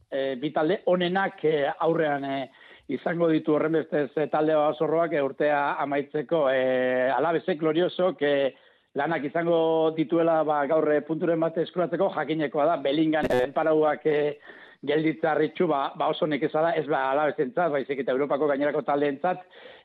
e, 0.09 0.35
bitalde 0.41 0.81
onenak 0.91 1.43
e, 1.45 1.55
aurrean 1.79 2.25
e, 2.25 2.37
izango 2.87 3.29
ditu 3.31 3.55
horren 3.55 3.79
bestez 3.79 4.11
e, 4.15 4.27
talde 4.31 4.55
basorroak 4.57 5.13
e, 5.13 5.23
urtea 5.25 5.75
amaitzeko. 5.81 6.45
E, 6.51 7.09
alabezek 7.15 7.59
glorioso 7.59 8.13
e, 8.19 8.53
lanak 8.95 9.25
izango 9.29 9.91
dituela 9.97 10.41
ba, 10.43 10.61
gaur 10.69 10.91
punturen 11.07 11.39
bat 11.39 11.57
eskuratzeko 11.57 12.11
jakinekoa 12.15 12.65
da. 12.71 12.77
Belingan 12.83 13.31
e, 13.31 13.41
parauak 13.55 14.05
e, 14.05 14.19
gelditza 14.85 15.33
ba, 15.67 15.93
ba 15.97 16.09
oso 16.09 16.27
nekezada 16.27 16.75
ez 16.75 16.85
ba 16.87 17.11
alabezentzat, 17.11 17.71
baizik 17.71 17.99
eta 17.99 18.11
Europako 18.11 18.47
gainerako 18.47 18.81
taldeentzat 18.81 19.41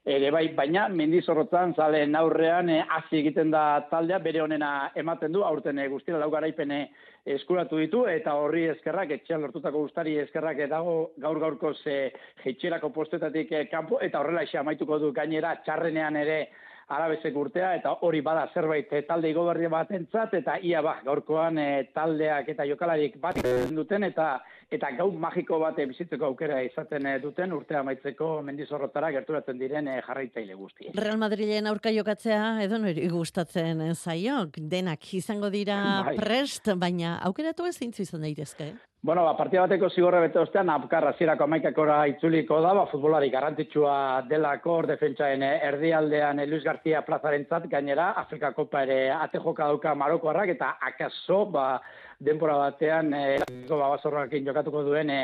ere 0.08 0.30
bai, 0.32 0.46
baina 0.56 0.86
mendizorrotzan 0.88 1.74
zalen 1.76 2.14
aurrean 2.16 2.70
e, 2.72 2.78
hasi 2.88 3.18
egiten 3.18 3.50
da 3.52 3.84
taldea 3.90 4.18
bere 4.24 4.40
honena 4.40 4.90
ematen 4.96 5.32
du 5.32 5.42
aurten 5.44 5.78
e, 5.78 5.88
guztira 5.88 6.18
lau 6.18 6.30
garaipene 6.30 6.86
eskuratu 7.26 7.76
ditu 7.76 8.06
eta 8.08 8.34
horri 8.34 8.64
eskerrak 8.72 9.10
etxean 9.18 9.42
lortutako 9.44 9.84
gustari 9.84 10.16
eskerrak 10.22 10.64
dago 10.70 11.12
gaur 11.18 11.38
gaurko 11.40 11.74
ze 11.74 12.12
jeitxerako 12.44 12.90
postetatik 12.90 13.52
e, 13.52 13.66
kanpo 13.68 14.00
eta 14.00 14.20
horrela 14.20 14.46
xe 14.46 14.58
amaituko 14.58 14.98
du 14.98 15.12
gainera 15.12 15.56
txarrenean 15.66 16.16
ere 16.16 16.48
arabezek 16.88 17.36
urtea 17.36 17.74
eta 17.76 17.92
hori 18.00 18.22
bada 18.22 18.48
zerbait 18.54 18.88
e, 18.92 19.02
talde 19.02 19.28
igoberri 19.28 19.68
batentzat 19.68 20.32
eta 20.40 20.56
ia 20.62 20.80
ba 20.80 20.96
gaurkoan 21.04 21.60
taldeak 21.92 22.48
eta 22.48 22.64
jokalarik 22.64 23.20
bat 23.20 23.36
duten 23.68 24.08
eta 24.08 24.38
eta 24.70 24.90
gau 24.94 25.08
magiko 25.10 25.58
bat 25.62 25.78
bizitzeko 25.90 26.28
aukera 26.30 26.60
izaten 26.62 27.06
eh, 27.10 27.16
duten 27.22 27.52
urtea 27.56 27.80
amaitzeko 27.82 28.30
mendizorrotara 28.46 29.10
gerturatzen 29.16 29.58
diren 29.58 29.88
eh, 29.90 29.98
jarraitzaile 30.06 30.54
guzti. 30.58 30.92
Real 30.94 31.18
Madrilen 31.18 31.66
aurka 31.66 31.90
jokatzea 31.94 32.62
edo 32.64 32.78
nori 32.78 33.08
gustatzen 33.10 33.82
zaiok, 33.94 34.60
denak 34.70 35.10
izango 35.18 35.50
dira 35.50 35.80
bai. 36.06 36.14
prest, 36.20 36.70
baina 36.78 37.18
aukeratu 37.26 37.66
ez 37.66 37.76
zintzu 37.80 38.06
izan 38.06 38.26
daitezke. 38.28 38.72
Bueno, 39.02 39.22
ba, 39.24 39.32
partida 39.32 39.62
bateko 39.64 39.88
zigorre 39.88 40.18
bete 40.20 40.36
ostean, 40.42 40.68
apkar 40.68 41.06
azirako 41.08 41.46
amaikakora 41.46 42.02
itzuliko 42.10 42.58
da, 42.60 42.74
ba, 42.76 42.82
futbolari 42.90 43.30
garantitxua 43.32 43.94
delako, 44.28 44.74
defentsaen 44.90 45.42
eh, 45.42 45.54
erdialdean 45.70 46.42
Luis 46.50 46.66
García 46.66 47.00
plazaren 47.06 47.46
zat, 47.48 47.64
gainera, 47.72 48.10
Afrika 48.20 48.52
Kopa 48.52 48.82
ere 48.84 48.98
ate 49.16 49.40
joka 49.40 49.70
dauka 49.72 49.94
Marokoarrak, 49.96 50.52
eta 50.52 50.74
akaso, 50.90 51.46
ba, 51.48 51.64
denpora 52.20 52.56
batean 52.60 53.14
e, 53.14 53.22
babazorrakin 53.68 54.44
jokatuko 54.46 54.84
duen 54.84 55.10
e, 55.10 55.20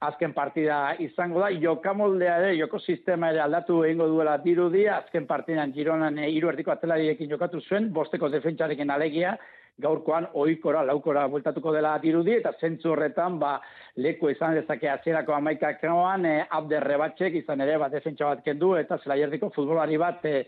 azken 0.00 0.32
partida 0.34 0.96
izango 0.98 1.42
da. 1.44 1.50
Jokamoldea 1.62 2.36
ere, 2.42 2.52
joko 2.58 2.80
sistema 2.80 3.30
ere 3.30 3.42
aldatu 3.44 3.82
egingo 3.86 4.08
duela 4.10 4.36
dirudi, 4.42 4.86
azken 4.88 5.28
partidan 5.30 5.74
Gironan 5.76 6.18
e, 6.18 6.30
iru 6.34 6.50
erdiko 6.52 6.74
atzelariekin 6.74 7.30
jokatu 7.30 7.60
zuen, 7.68 7.90
bosteko 7.94 8.30
defentsarekin 8.32 8.90
alegia, 8.90 9.36
gaurkoan 9.80 10.28
ohikora 10.34 10.82
laukora 10.86 11.26
bueltatuko 11.32 11.72
dela 11.72 11.96
dirudi 12.02 12.36
eta 12.36 12.52
zentzu 12.60 12.92
horretan 12.92 13.38
ba 13.38 13.54
leku 13.96 14.30
izan 14.30 14.54
dezake 14.54 14.88
hasierako 14.88 15.32
11 15.32 16.26
e, 16.26 16.34
Abder 16.58 16.84
Rebatxek 16.84 17.34
izan 17.42 17.60
ere 17.60 17.78
bat 17.78 17.92
defentsa 17.92 18.28
bat 18.30 18.44
kendu 18.44 18.74
eta 18.76 18.98
zelaierriko 19.02 19.50
futbolari 19.54 19.96
bat 19.96 20.24
e, 20.24 20.44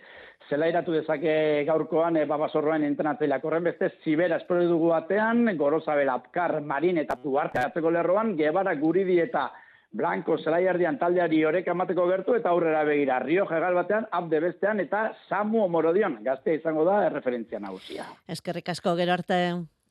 zelairatu 0.49 0.93
dezake 0.93 1.65
gaurkoan 1.67 2.17
e, 2.17 2.25
babasorroen 2.27 2.85
entrenatzaileak. 2.85 3.45
Horren 3.45 3.65
beste 3.71 3.91
zibera 4.05 4.37
espero 4.37 4.69
dugu 4.69 4.93
batean 4.95 5.57
Gorosabel 5.57 6.09
Apkar 6.09 6.61
Marin 6.61 6.99
eta 7.03 7.19
Duarte 7.23 7.61
atzeko 7.65 7.91
lerroan 7.91 8.37
Gebara 8.37 8.75
Guridi 8.75 9.19
eta 9.21 9.51
Blanco 9.93 10.39
Zelaiardian 10.41 10.97
taldeari 10.99 11.43
horek 11.45 11.69
amateko 11.69 12.07
gertu 12.09 12.35
eta 12.39 12.49
aurrera 12.51 12.81
begira. 12.89 13.19
Rio 13.21 13.45
Jegal 13.51 13.77
batean, 13.77 14.09
abde 14.11 14.41
bestean 14.41 14.81
eta 14.81 15.11
Samu 15.29 15.67
Omorodion. 15.67 16.17
Gazte 16.25 16.57
izango 16.57 16.87
da 16.89 17.03
erreferentzia 17.11 17.61
nagusia. 17.61 18.09
Eskerrik 18.29 18.73
asko 18.73 18.97
gero 18.97 19.13
arte. 19.13 19.39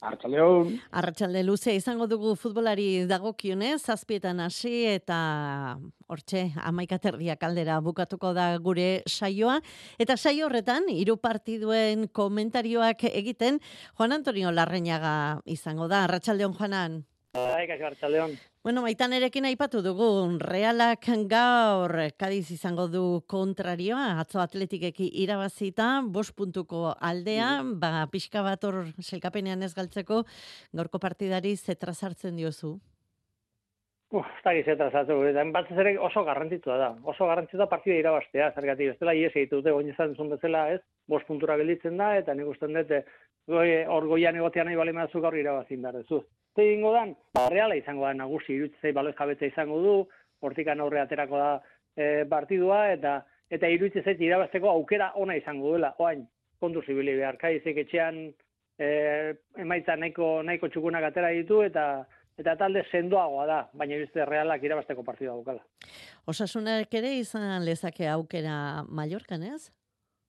Arratxaldeon. 0.01 0.79
Arratxalde 0.97 1.43
luze 1.45 1.75
izango 1.77 2.07
dugu 2.09 2.31
futbolari 2.33 3.05
dagokionez, 3.05 3.83
zazpietan 3.85 4.39
hasi 4.41 4.87
eta 4.89 5.77
hortxe 6.09 6.47
amaikaterdia 6.57 7.35
kaldera 7.37 7.77
bukatuko 7.85 8.33
da 8.33 8.47
gure 8.57 9.03
saioa. 9.05 9.59
Eta 10.01 10.17
saio 10.17 10.47
horretan, 10.47 10.89
hiru 10.89 11.19
partiduen 11.21 12.07
komentarioak 12.09 13.05
egiten, 13.11 13.61
Juan 13.93 14.17
Antonio 14.17 14.49
Larreñaga 14.49 15.13
izango 15.45 15.87
da. 15.87 16.07
Arratxaldeon, 16.07 16.57
Juanan. 16.57 17.03
Bai, 17.37 17.69
Arratxaldeon. 17.69 18.39
Bueno, 18.61 18.83
maitan 18.85 19.09
erekin 19.17 19.47
aipatu 19.49 19.79
dugu, 19.81 20.07
realak 20.37 21.07
gaur 21.25 21.95
Kadiz 22.13 22.51
izango 22.53 22.83
du 22.93 23.23
kontrarioa, 23.25 24.19
atzo 24.21 24.37
atletikeki 24.37 25.07
irabazita, 25.23 25.87
bos 26.05 26.27
puntuko 26.29 26.91
aldea, 27.09 27.47
mm. 27.63 27.79
ba, 27.81 28.05
pixka 28.13 28.43
bat 28.45 28.61
hor 28.63 28.83
selkapenean 29.01 29.65
ez 29.65 29.73
galtzeko, 29.73 30.19
gaurko 30.77 31.01
partidari 31.01 31.55
zetra 31.57 31.95
sartzen 31.95 32.37
diozu? 32.37 32.75
Uh, 34.13 34.21
ez 34.21 34.43
da 34.45 34.53
gizetra 34.53 34.91
zartu, 34.91 35.17
bat 35.57 35.71
ere 35.71 35.95
oso 35.97 36.21
garrantzitua 36.27 36.77
da, 36.77 36.91
oso 37.01 37.25
garrantzitua 37.31 37.65
partida 37.71 37.97
irabaztea, 37.97 38.51
zergatik, 38.53 38.93
ez 38.93 38.99
dela 39.01 39.15
ies 39.17 39.31
egitu 39.33 39.63
dute, 39.63 39.73
goinezan 39.73 40.13
zuen 40.13 40.29
bezala, 40.35 40.67
ez, 40.75 40.83
bos 41.09 41.23
puntura 41.25 41.57
gelditzen 41.57 41.97
da, 41.97 42.13
eta 42.21 42.37
nik 42.37 42.53
usten 42.53 42.77
dut, 42.77 42.93
hor 43.49 44.07
goian 44.13 44.37
egotean 44.37 44.69
nahi 44.69 44.77
bali 44.77 44.93
mazu 44.93 45.23
gaur 45.25 45.39
irabazin 45.39 45.81
da, 45.81 45.97
Zer 46.55 46.65
egingo 46.67 46.91
dan, 46.91 47.13
ba, 47.35 47.47
reala 47.49 47.77
izango 47.79 48.05
da 48.05 48.13
nagusi, 48.13 48.57
irutzei 48.57 48.91
baloi 48.95 49.13
jabetza 49.17 49.47
izango 49.47 49.79
du, 49.83 49.95
hortikan 50.43 50.81
aurre 50.83 50.99
aterako 50.99 51.39
da 51.39 51.51
e, 51.95 52.25
partidua, 52.29 52.89
eta 52.91 53.21
eta 53.51 53.67
irutzei 53.67 54.03
zait 54.03 54.21
irabazteko 54.23 54.69
aukera 54.71 55.11
ona 55.19 55.35
izango 55.35 55.71
duela, 55.71 55.93
oain, 55.99 56.25
kontu 56.59 56.83
zibili 56.85 57.15
behar, 57.17 57.37
kaizek 57.39 57.81
etxean 57.83 58.19
e, 58.79 58.89
emaitza 59.63 59.95
nahiko, 59.99 60.39
nahiko 60.47 60.69
txukunak 60.71 61.07
atera 61.09 61.31
ditu, 61.35 61.61
eta 61.67 62.03
eta 62.41 62.55
talde 62.57 62.83
sendoagoa 62.89 63.45
da, 63.45 63.59
baina 63.77 63.99
beste 64.01 64.25
realak 64.25 64.63
irabasteko 64.65 65.03
partida 65.05 65.33
daukala. 65.35 65.61
Osasunak 66.31 66.93
ere 66.97 67.13
izan 67.19 67.65
lezake 67.65 68.07
aukera 68.09 68.83
Mallorcan, 68.89 69.43
ez? 69.45 69.69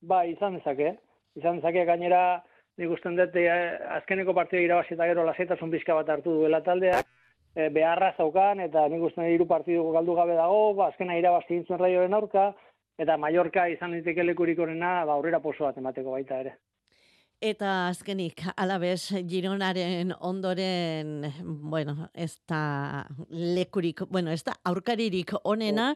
Ba, 0.03 0.25
izan 0.29 0.59
dezake. 0.59 0.97
Izan 1.39 1.61
dezake 1.61 1.87
gainera, 1.89 2.43
nik 2.83 2.93
usten 2.99 3.17
dut, 3.17 3.37
eh, 3.39 3.79
azkeneko 4.01 4.35
partida 4.35 4.63
irabazi 4.67 4.97
eta 4.97 5.07
gero 5.07 5.25
lasetasun 5.29 5.71
bizka 5.71 5.95
bat 5.95 6.09
hartu 6.11 6.35
duela 6.41 6.61
taldeak, 6.67 7.07
e, 7.55 7.69
beharra 7.69 8.13
zaukan, 8.17 8.61
eta 8.67 8.87
nik 8.89 9.07
usten 9.09 9.29
hiru 9.31 9.47
partidu 9.49 9.85
galdu 9.95 10.17
gabe 10.19 10.37
dago, 10.39 10.75
ba, 10.79 10.91
azkena 10.93 11.17
irabazi 11.19 11.55
dintzen 11.55 11.81
raioen 11.81 12.15
aurka, 12.17 12.51
eta 12.99 13.17
Mallorca 13.21 13.69
izan 13.73 13.97
diteke 13.99 14.25
lekurik 14.25 14.61
horrena, 14.61 15.01
ba, 15.09 15.17
aurrera 15.17 15.41
poso 15.45 15.69
bat 15.69 15.79
emateko 15.79 16.17
baita 16.17 16.41
ere. 16.45 16.57
Eta 17.43 17.89
azkenik, 17.89 18.45
alabez, 18.55 19.17
Gironaren 19.27 20.13
ondoren, 20.21 21.25
bueno, 21.73 22.09
ez 22.15 22.37
da 22.49 23.05
lekurik, 23.29 24.05
bueno, 24.09 24.31
ez 24.31 24.45
da 24.47 24.55
aurkaririk 24.71 25.35
onena, 25.43 25.89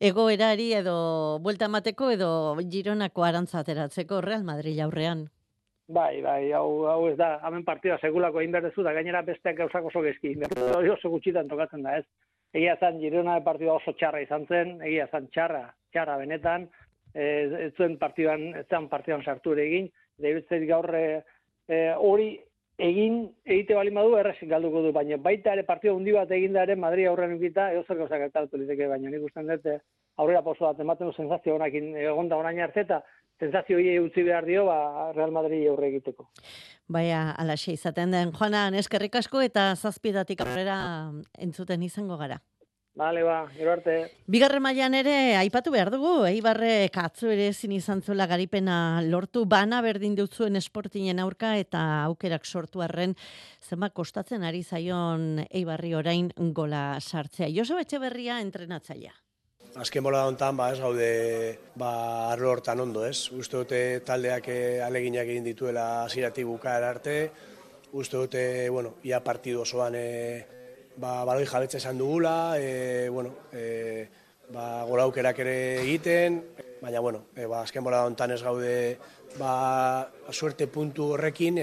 egoerari 0.00 0.72
edo 0.74 1.38
buelta 1.44 1.68
emateko 1.70 2.10
edo 2.16 2.30
Gironako 2.72 3.22
arantzateratzeko 3.22 4.18
Real 4.24 4.42
Madrid 4.42 4.80
aurrean. 4.82 5.28
Bai, 5.90 6.20
bai, 6.22 6.52
hau, 6.54 6.84
hau 6.86 7.08
ez 7.08 7.16
da, 7.18 7.32
hemen 7.48 7.64
partida 7.66 7.96
segulako 7.98 8.38
egin 8.38 8.52
berdezu 8.54 8.84
da, 8.86 8.92
gainera 8.94 9.24
besteak 9.26 9.56
gauzak 9.58 9.88
oso 9.88 10.02
gezki, 10.04 10.36
hori 10.76 10.92
oso 10.92 11.10
gutxitan 11.10 11.48
tokatzen 11.50 11.82
da, 11.82 11.96
ez? 11.98 12.04
Egia 12.54 12.76
zan, 12.78 13.00
Girona 13.02 13.40
partida 13.42 13.74
oso 13.74 13.94
txarra 13.98 14.20
izan 14.22 14.46
zen, 14.46 14.76
egia 14.86 15.08
zan 15.10 15.26
txarra, 15.34 15.64
txarra 15.90 16.16
benetan, 16.20 16.68
ez, 17.14 17.50
ez 17.66 17.72
zuen 17.74 17.96
partidan, 17.98 18.52
ez 18.60 18.68
zuen 18.68 18.86
partidan 18.92 19.26
sartu 19.26 19.56
ere 19.56 19.66
egin, 19.66 19.90
da 20.22 20.60
gaur 20.68 20.94
e, 20.94 21.04
hori 21.96 22.30
egin 22.80 23.22
egite 23.44 23.74
bali 23.74 23.90
badu 23.94 24.14
errezik 24.20 24.48
galduko 24.48 24.82
du, 24.84 24.92
baina 24.92 25.18
baita 25.20 25.56
ere 25.56 25.64
partida 25.68 25.94
hundi 25.96 26.14
bat 26.16 26.30
egin 26.32 26.54
da 26.56 26.62
ere 26.68 26.76
Madri 26.76 27.06
aurrean 27.06 27.34
ukita, 27.36 27.70
edo 27.72 27.82
zer 27.86 27.98
gauzak 27.98 28.22
gertatu 28.24 28.60
liteke, 28.60 28.88
baina 28.88 29.10
nik 29.10 29.26
usten 29.26 29.50
dut 29.50 29.66
eh, 29.66 29.80
aurrera 30.22 30.42
poso 30.46 30.66
bat 30.68 30.80
ematen 30.80 31.10
du 31.10 31.16
sensazio 31.16 31.56
honakin 31.56 31.94
egonda 31.96 32.38
orain 32.40 32.60
arte 32.60 32.84
eta 32.86 33.00
sensazio 33.40 33.80
hori 33.80 33.96
utzi 33.98 34.22
behar 34.26 34.46
dio 34.46 34.66
ba, 34.68 35.10
Real 35.16 35.32
Madrid 35.32 35.66
aurre 35.70 35.88
egiteko. 35.90 36.28
Baina, 36.90 37.30
alaxe 37.38 37.72
izaten 37.72 38.14
den, 38.14 38.32
Juana, 38.36 38.68
eskerrik 38.78 39.16
asko 39.22 39.42
eta 39.42 39.72
zazpidatik 39.76 40.40
aurrera 40.44 40.78
entzuten 41.38 41.82
izango 41.86 42.18
gara. 42.20 42.40
Bale, 43.00 43.22
ba, 43.22 43.44
gero 43.54 43.70
arte. 43.70 43.94
Bigarren 44.26 44.62
mailan 44.64 44.96
ere, 44.98 45.14
aipatu 45.38 45.70
behar 45.70 45.92
dugu, 45.94 46.24
eibarre 46.26 46.90
katzu 46.92 47.30
ere 47.30 47.46
ezin 47.52 47.72
izan 47.76 48.02
zuela 48.02 48.26
garipena 48.26 49.00
lortu, 49.06 49.44
bana 49.46 49.78
berdin 49.80 50.16
dutzuen 50.18 50.58
esportinen 50.58 51.22
aurka 51.22 51.54
eta 51.62 51.84
aukerak 52.10 52.44
sortu 52.44 52.82
arren, 52.82 53.14
zema 53.62 53.92
kostatzen 53.94 54.42
ari 54.42 54.64
zaion 54.64 55.44
eibarri 55.48 55.94
orain 55.94 56.32
gola 56.52 56.98
sartzea. 57.00 57.48
Joso 57.54 57.78
Etxeberria 57.78 58.40
entrenatzailea. 58.42 59.14
Azken 59.78 60.02
bola 60.02 60.24
hontan 60.26 60.56
ba, 60.58 60.72
ez 60.72 60.80
gaude 60.82 61.58
ba, 61.78 62.32
arlo 62.32 62.50
hortan 62.50 62.80
ondo, 62.82 63.04
ez? 63.06 63.30
Uste 63.30 63.60
dute 63.60 63.80
taldeak 64.06 64.48
eh, 64.50 64.82
aleginak 64.82 65.30
egin 65.30 65.46
dituela 65.46 66.04
hasieratik 66.06 66.48
bukaera 66.48 66.88
arte, 66.90 67.30
uste 67.92 68.16
dute, 68.16 68.42
bueno, 68.68 68.96
ia 69.06 69.22
partidu 69.22 69.62
osoan 69.62 69.94
e, 69.94 70.44
ba, 70.96 71.24
baloi 71.24 71.46
jabetza 71.46 71.78
esan 71.78 72.02
dugula, 72.02 72.58
e, 72.58 73.08
bueno, 73.14 73.46
e, 73.52 74.08
ba, 74.50 74.82
gola 74.90 75.06
aukerak 75.06 75.38
ere 75.46 75.56
egiten, 75.84 76.42
baina, 76.82 76.98
bueno, 76.98 77.26
e, 77.36 77.46
ba, 77.46 77.62
azken 77.62 77.86
bola 77.86 78.02
hontan 78.06 78.34
ez 78.34 78.42
gaude, 78.42 78.98
ba, 79.38 80.10
suerte 80.30 80.66
puntu 80.66 81.12
horrekin, 81.14 81.62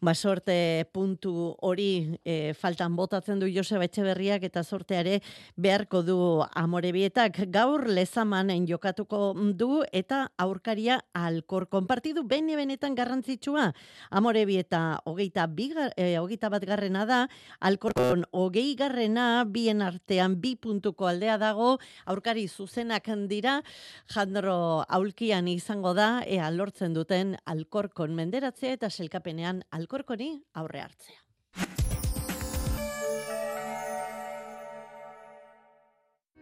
basorte 0.00 0.88
puntu 0.92 1.54
hori 1.60 2.16
e, 2.24 2.54
faltan 2.56 2.96
botatzen 2.96 3.40
du 3.40 3.48
Joseba 3.52 3.84
Etxeberriak 3.84 4.44
eta 4.48 4.62
sorteare 4.64 5.18
beharko 5.60 6.00
du 6.02 6.16
amorebietak 6.56 7.42
gaur 7.52 7.84
lezamanen 7.88 8.66
jokatuko 8.68 9.34
du 9.52 9.82
eta 9.92 10.22
aurkaria 10.40 11.00
alkor 11.12 11.68
konpartidu 11.68 12.24
bene 12.24 12.56
benetan 12.56 12.96
garrantzitsua. 12.96 13.70
Amorebieta 14.10 15.02
hogeita, 15.04 15.46
bigar, 15.46 15.92
e, 15.96 16.16
hogeita 16.18 16.48
bat 16.48 16.64
garrena 16.64 17.04
da 17.04 17.20
alkorkon 17.60 18.24
hogei 18.32 18.74
garrena 18.76 19.44
bien 19.44 19.82
artean 19.82 20.40
bi 20.40 20.54
puntuko 20.56 21.10
aldea 21.12 21.36
dago. 21.38 21.76
Aurkari 22.06 22.48
zuzenak 22.48 23.08
dira 23.28 23.60
jandro 24.08 24.84
aulkian 24.88 25.48
izango 25.48 25.92
da 25.94 26.22
ea 26.26 26.50
lortzen 26.50 26.94
duten 26.94 27.36
alkorkon 27.44 28.14
menderatzea 28.14 28.72
eta 28.78 28.88
selkapenean 28.88 29.62
alkorkon 29.70 29.89
alkorkori 29.90 30.30
aurre 30.54 30.80
hartzea. 30.80 31.18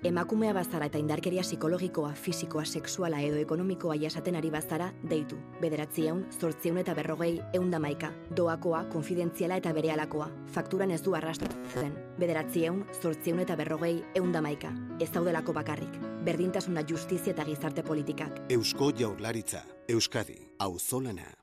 Emakumea 0.08 0.52
bazara 0.54 0.86
eta 0.86 0.98
indarkeria 1.00 1.42
psikologikoa, 1.42 2.12
fisikoa, 2.14 2.62
sexuala 2.64 3.18
edo 3.26 3.40
ekonomikoa 3.40 3.96
jasaten 3.98 4.36
ari 4.38 4.50
bazara, 4.54 4.92
deitu. 5.10 5.36
Bederatzieun, 5.60 6.20
zortzieun 6.38 6.78
eta 6.78 6.94
berrogei, 6.94 7.40
eundamaika. 7.58 8.12
Doakoa, 8.36 8.84
konfidentziala 8.92 9.58
eta 9.58 9.72
berealakoa. 9.74 10.28
Fakturan 10.54 10.94
ez 10.94 11.00
du 11.02 11.16
arrastratzen. 11.18 11.96
Bederatzieun, 12.20 12.84
zortzieun 13.00 13.42
eta 13.42 13.56
berrogei, 13.58 13.96
eundamaika. 14.14 14.70
Ez 15.00 15.10
daudelako 15.16 15.56
bakarrik. 15.58 15.98
Berdintasuna 16.28 16.86
justizia 16.86 17.34
eta 17.34 17.48
gizarte 17.48 17.82
politikak. 17.82 18.44
Eusko 18.54 18.92
jaurlaritza. 19.02 19.64
Euskadi. 19.88 20.38
Auzolana. 20.58 21.37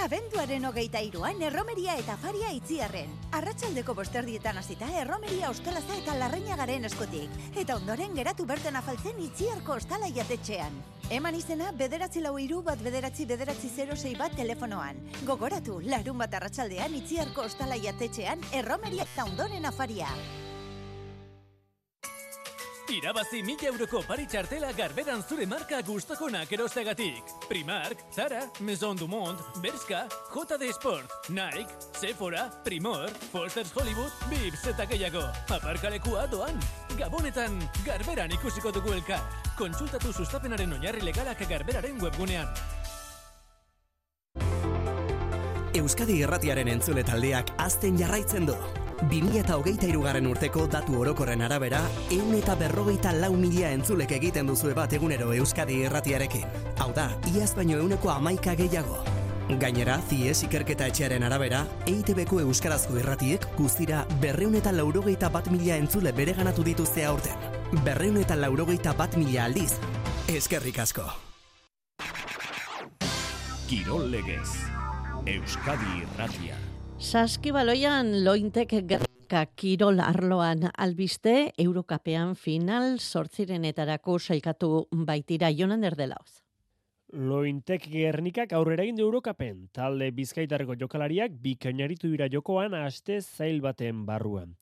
Abenduaren 0.00 0.64
hogeita 0.64 1.02
iruan 1.04 1.42
erromeria 1.44 1.92
eta 2.00 2.14
faria 2.22 2.48
itziarren. 2.56 3.10
Arratxaldeko 3.36 3.92
bosterdietan 3.98 4.56
hasita 4.56 4.88
erromeria 5.02 5.50
ostalaza 5.52 5.98
eta 5.98 6.14
larreina 6.16 6.56
garen 6.56 6.88
eskutik. 6.88 7.36
Eta 7.52 7.76
ondoren 7.76 8.16
geratu 8.16 8.48
berten 8.48 8.80
afaltzen 8.80 9.20
itziarko 9.20 9.76
ostala 9.76 10.08
jatetxean. 10.16 10.80
Eman 11.12 11.36
izena 11.36 11.68
bederatzi 11.76 12.24
lau 12.24 12.38
iru 12.40 12.62
bat 12.64 12.80
bederatzi 12.80 13.28
bederatzi 13.28 13.68
06 13.76 14.16
bat 14.16 14.32
telefonoan. 14.40 15.04
Gogoratu, 15.28 15.82
larun 15.84 16.24
bat 16.24 16.32
arratsaldean 16.40 16.96
itziarko 17.02 17.50
ostala 17.50 17.76
jatetxean 17.76 18.40
erromeria 18.56 19.04
eta 19.04 19.28
ondoren 19.28 19.68
afaria. 19.68 20.08
Irabazi 22.90 23.44
mila 23.46 23.68
euroko 23.70 24.00
pari 24.02 24.24
txartela 24.26 24.72
garberan 24.74 25.20
zure 25.22 25.44
marka 25.46 25.78
gustokonak 25.86 26.50
erostegatik. 26.56 27.22
Primark, 27.46 28.02
Zara, 28.10 28.40
Maison 28.66 28.98
du 28.98 29.06
Monde, 29.06 29.38
Berska, 29.62 30.08
JD 30.34 30.72
Sport, 30.74 31.30
Nike, 31.30 31.70
Sephora, 31.94 32.48
Primor, 32.64 33.08
Foster's 33.30 33.70
Hollywood, 33.76 34.10
Bips 34.26 34.66
eta 34.72 34.88
gehiago. 34.90 35.22
Aparkalekua 35.54 36.26
doan. 36.26 36.58
Gabonetan, 36.98 37.60
garberan 37.86 38.34
ikusiko 38.34 38.74
dugu 38.74 38.96
elka. 38.98 39.22
Kontsultatu 39.56 40.12
sustapenaren 40.12 40.74
oinarri 40.74 41.06
legalak 41.06 41.46
garberaren 41.46 42.02
webgunean. 42.02 42.50
Euskadi 45.78 46.24
Irratiaren 46.24 46.74
entzule 46.74 47.06
taldeak 47.06 47.54
azten 47.62 48.02
jarraitzen 48.02 48.50
du. 48.50 48.58
2008 49.08 49.88
irugarren 49.88 50.26
urteko 50.28 50.66
datu 50.68 50.98
orokorren 51.00 51.40
arabera, 51.42 51.80
eun 52.12 52.34
eta 52.36 52.54
berrogeita 52.58 53.12
lau 53.16 53.32
mila 53.32 53.70
entzulek 53.72 54.12
egiten 54.18 54.50
duzu 54.50 54.74
bat 54.76 54.92
egunero 54.92 55.32
Euskadi 55.32 55.80
Irratiarekin. 55.86 56.44
Hau 56.78 56.92
da, 56.92 57.08
iaz 57.32 57.54
baino 57.56 57.78
euneko 57.80 58.10
amaika 58.12 58.54
gehiago. 58.54 59.00
Gainera, 59.58 59.96
zies 60.06 60.44
ikerketa 60.46 60.86
etxearen 60.92 61.24
arabera, 61.26 61.64
EITB-ko 61.90 62.40
Euskarazko 62.44 62.98
irratiek 63.00 63.46
guztira 63.56 64.04
berreun 64.22 64.54
eta 64.54 64.70
laurogeita 64.72 65.30
bat 65.32 65.50
mila 65.50 65.80
entzule 65.80 66.12
bere 66.12 66.36
ganatu 66.36 66.62
dituzte 66.62 67.04
aurten. 67.04 67.48
Berreun 67.84 68.20
eta 68.20 68.36
laurogeita 68.36 68.94
bat 68.94 69.16
mila 69.18 69.48
aldiz. 69.48 69.72
Eskerrik 70.28 70.78
asko. 70.78 71.08
Kirol 73.66 74.10
legez. 74.10 74.50
Euskadi 75.26 76.04
Irratia. 76.04 76.69
Saskibaloian 77.00 78.10
lointek 78.26 78.74
gerka 78.84 79.40
kirol 79.56 80.02
arloan 80.04 80.66
albiste 80.76 81.32
Eurokapean 81.62 82.34
final 82.36 82.98
sortzirenetarako 83.00 84.18
sailkatu 84.18 84.68
baitira 85.08 85.48
jonan 85.48 85.86
erdelauz. 85.88 86.42
Lointek 87.16 87.86
gernikak 87.88 88.52
aurrera 88.52 88.84
egin 88.84 89.00
Eurokapen, 89.00 89.64
talde 89.72 90.10
bizkaitarreko 90.12 90.76
jokalariak 90.82 91.40
bikainaritu 91.40 92.12
dira 92.12 92.28
jokoan 92.28 92.76
aste 92.82 93.22
zail 93.22 93.62
baten 93.64 94.04
barruan. 94.04 94.52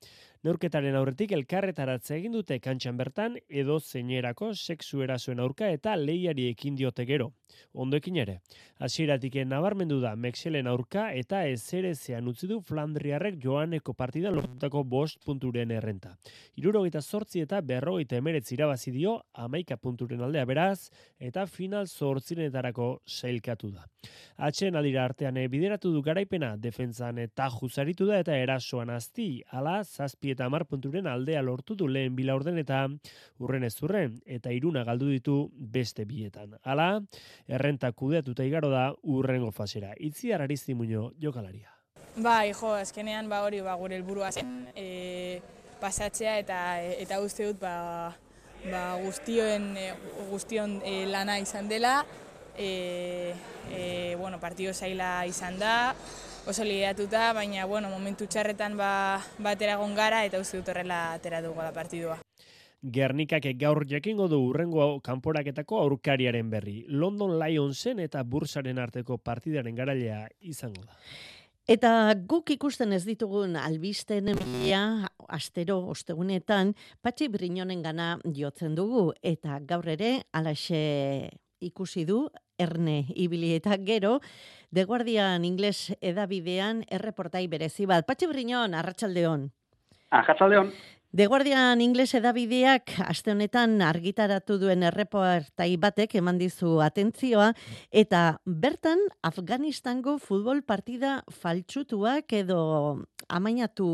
Neurketaren 0.47 0.95
aurretik 0.95 1.35
elkarretaratze 1.35 2.21
egin 2.21 2.39
dute 2.39 2.61
kantxan 2.63 2.97
bertan 2.97 3.35
edo 3.49 3.81
zeinerako 3.81 4.55
sexu 4.55 5.03
erasoen 5.03 5.43
aurka 5.43 5.75
eta 5.75 5.99
lehiari 5.99 6.47
ekin 6.55 6.79
diote 6.79 7.05
gero. 7.05 7.33
Ondoekin 7.73 8.17
ere, 8.17 8.39
hasieratik 8.79 9.37
nabarmendu 9.47 10.01
da 10.01 10.15
Mexelen 10.17 10.67
aurka 10.67 11.09
eta 11.15 11.45
ezerezean 11.47 12.29
utzi 12.29 12.49
du 12.51 12.61
Flandriarrek 12.61 13.39
joaneko 13.43 13.95
partidan 13.95 14.35
lortutako 14.37 14.85
bost 14.85 15.21
punturen 15.25 15.71
errenta. 15.71 16.15
Irurogeita 16.57 17.03
sortzi 17.03 17.43
eta 17.45 17.61
berrogeita 17.61 18.17
emeretz 18.17 18.53
irabazi 18.53 18.93
dio 18.95 19.19
amaika 19.35 19.77
punturen 19.77 20.23
aldea 20.23 20.45
beraz 20.45 20.91
eta 21.19 21.47
final 21.47 21.87
sortzinetarako 21.87 22.89
sailkatu 23.07 23.71
da. 23.73 23.87
Atxen 24.39 24.77
aldira 24.79 25.05
artean 25.05 25.39
bideratu 25.51 25.91
du 25.93 26.03
garaipena 26.03 26.53
defentzan 26.57 27.19
eta 27.19 27.49
juzaritu 27.51 28.07
da 28.07 28.21
eta 28.23 28.37
erasoan 28.39 28.91
azti, 28.95 29.43
ala 29.51 29.83
zazpi 29.85 30.33
eta 30.35 30.47
amar 30.47 30.65
punturen 30.71 31.07
aldea 31.11 31.43
lortu 31.43 31.75
du 31.75 31.89
lehen 31.89 32.15
bila 32.17 32.37
orden 32.39 32.59
eta 32.59 32.85
urren 33.39 33.65
ez 33.65 33.75
urren 33.83 34.19
eta 34.27 34.53
iruna 34.55 34.85
galdu 34.85 35.11
ditu 35.11 35.39
beste 35.59 36.05
bietan. 36.05 36.55
Ala, 36.63 37.01
errenta 37.47 37.93
kudeatuta 37.93 38.45
igaro 38.45 38.71
da 38.71 38.93
urrengo 39.03 39.51
fasera. 39.53 39.95
Itzi 39.99 40.33
ararizi 40.33 40.75
muño 40.75 41.13
jokalaria. 41.21 41.73
Bai, 42.17 42.53
jo, 42.53 42.73
azkenean 42.75 43.29
ba 43.29 43.43
hori 43.47 43.61
ba 43.63 43.77
gure 43.79 43.95
helburua 43.95 44.33
zen 44.33 44.67
e, 44.75 45.41
pasatzea 45.81 46.39
eta 46.43 46.83
eta 46.83 47.21
uste 47.23 47.47
dut 47.47 47.61
ba, 47.63 48.17
ba 48.67 48.83
guztioen 48.99 49.77
e, 49.77 49.93
guztion 50.31 50.81
e, 50.85 51.07
lana 51.07 51.39
izan 51.39 51.69
dela. 51.69 52.05
E, 52.59 53.35
e, 53.71 54.17
bueno, 54.19 54.41
partido 54.41 54.75
zaila 54.75 55.27
izan 55.31 55.61
da, 55.61 55.95
oso 56.47 56.65
lideratuta, 56.65 57.33
baina 57.33 57.67
bueno, 57.71 57.91
momentu 57.93 58.27
txarretan 58.27 58.77
ba, 58.77 59.23
batera 59.39 59.79
gara 59.95 60.25
eta 60.25 60.41
uste 60.41 60.59
dut 60.59 60.69
horrela 60.69 61.13
atera 61.13 61.41
dugu 61.41 61.63
da 61.63 61.73
partidua. 61.73 62.19
Gernikak 62.83 63.43
gaur 63.59 63.83
jakingo 63.91 64.29
du 64.29 64.39
urrengo 64.51 65.01
kanporaketako 65.03 65.81
aurkariaren 65.83 66.51
berri. 66.51 66.85
London 66.89 67.39
Lionsen 67.41 67.99
eta 67.99 68.23
Bursaren 68.23 68.79
arteko 68.79 69.19
partidaren 69.19 69.75
garailea 69.75 70.29
izango 70.41 70.85
da. 70.85 70.95
Eta 71.69 72.15
guk 72.15 72.49
ikusten 72.55 72.95
ez 72.97 73.03
ditugun 73.05 73.57
albisten 73.61 74.31
emilia 74.33 75.09
astero 75.29 75.83
ostegunetan 75.93 76.71
patxi 77.03 77.29
brinonen 77.29 77.83
gana 77.83 78.15
jotzen 78.25 78.79
dugu. 78.79 79.13
Eta 79.23 79.59
gaur 79.61 79.89
ere 79.89 80.23
alaxe 80.33 81.31
ikusi 81.61 82.07
du 82.07 82.29
erne 82.59 83.05
ibili 83.15 83.53
eta 83.57 83.77
gero 83.85 84.21
The 84.73 84.85
Guardian 84.85 85.45
ingles 85.45 85.93
edabidean 86.01 86.85
erreportai 86.89 87.47
berezi 87.49 87.87
bat. 87.87 88.07
Patxi 88.07 88.31
brinon, 88.31 88.75
arratsaldeon. 88.75 89.51
Arratsaldeon. 90.11 90.73
The 91.11 91.25
Guardian 91.25 91.81
ingles 91.81 92.11
edabideak 92.19 92.93
aste 93.01 93.33
honetan 93.33 93.79
argitaratu 93.81 94.59
duen 94.61 94.83
erreportai 94.85 95.71
batek 95.81 96.19
eman 96.21 96.37
dizu 96.37 96.83
atentzioa 96.85 97.47
eta 98.03 98.21
bertan 98.45 99.01
Afganistango 99.25 100.19
futbol 100.21 100.61
partida 100.61 101.23
faltsutuak 101.33 102.35
edo 102.37 102.61
amainatu 103.25 103.89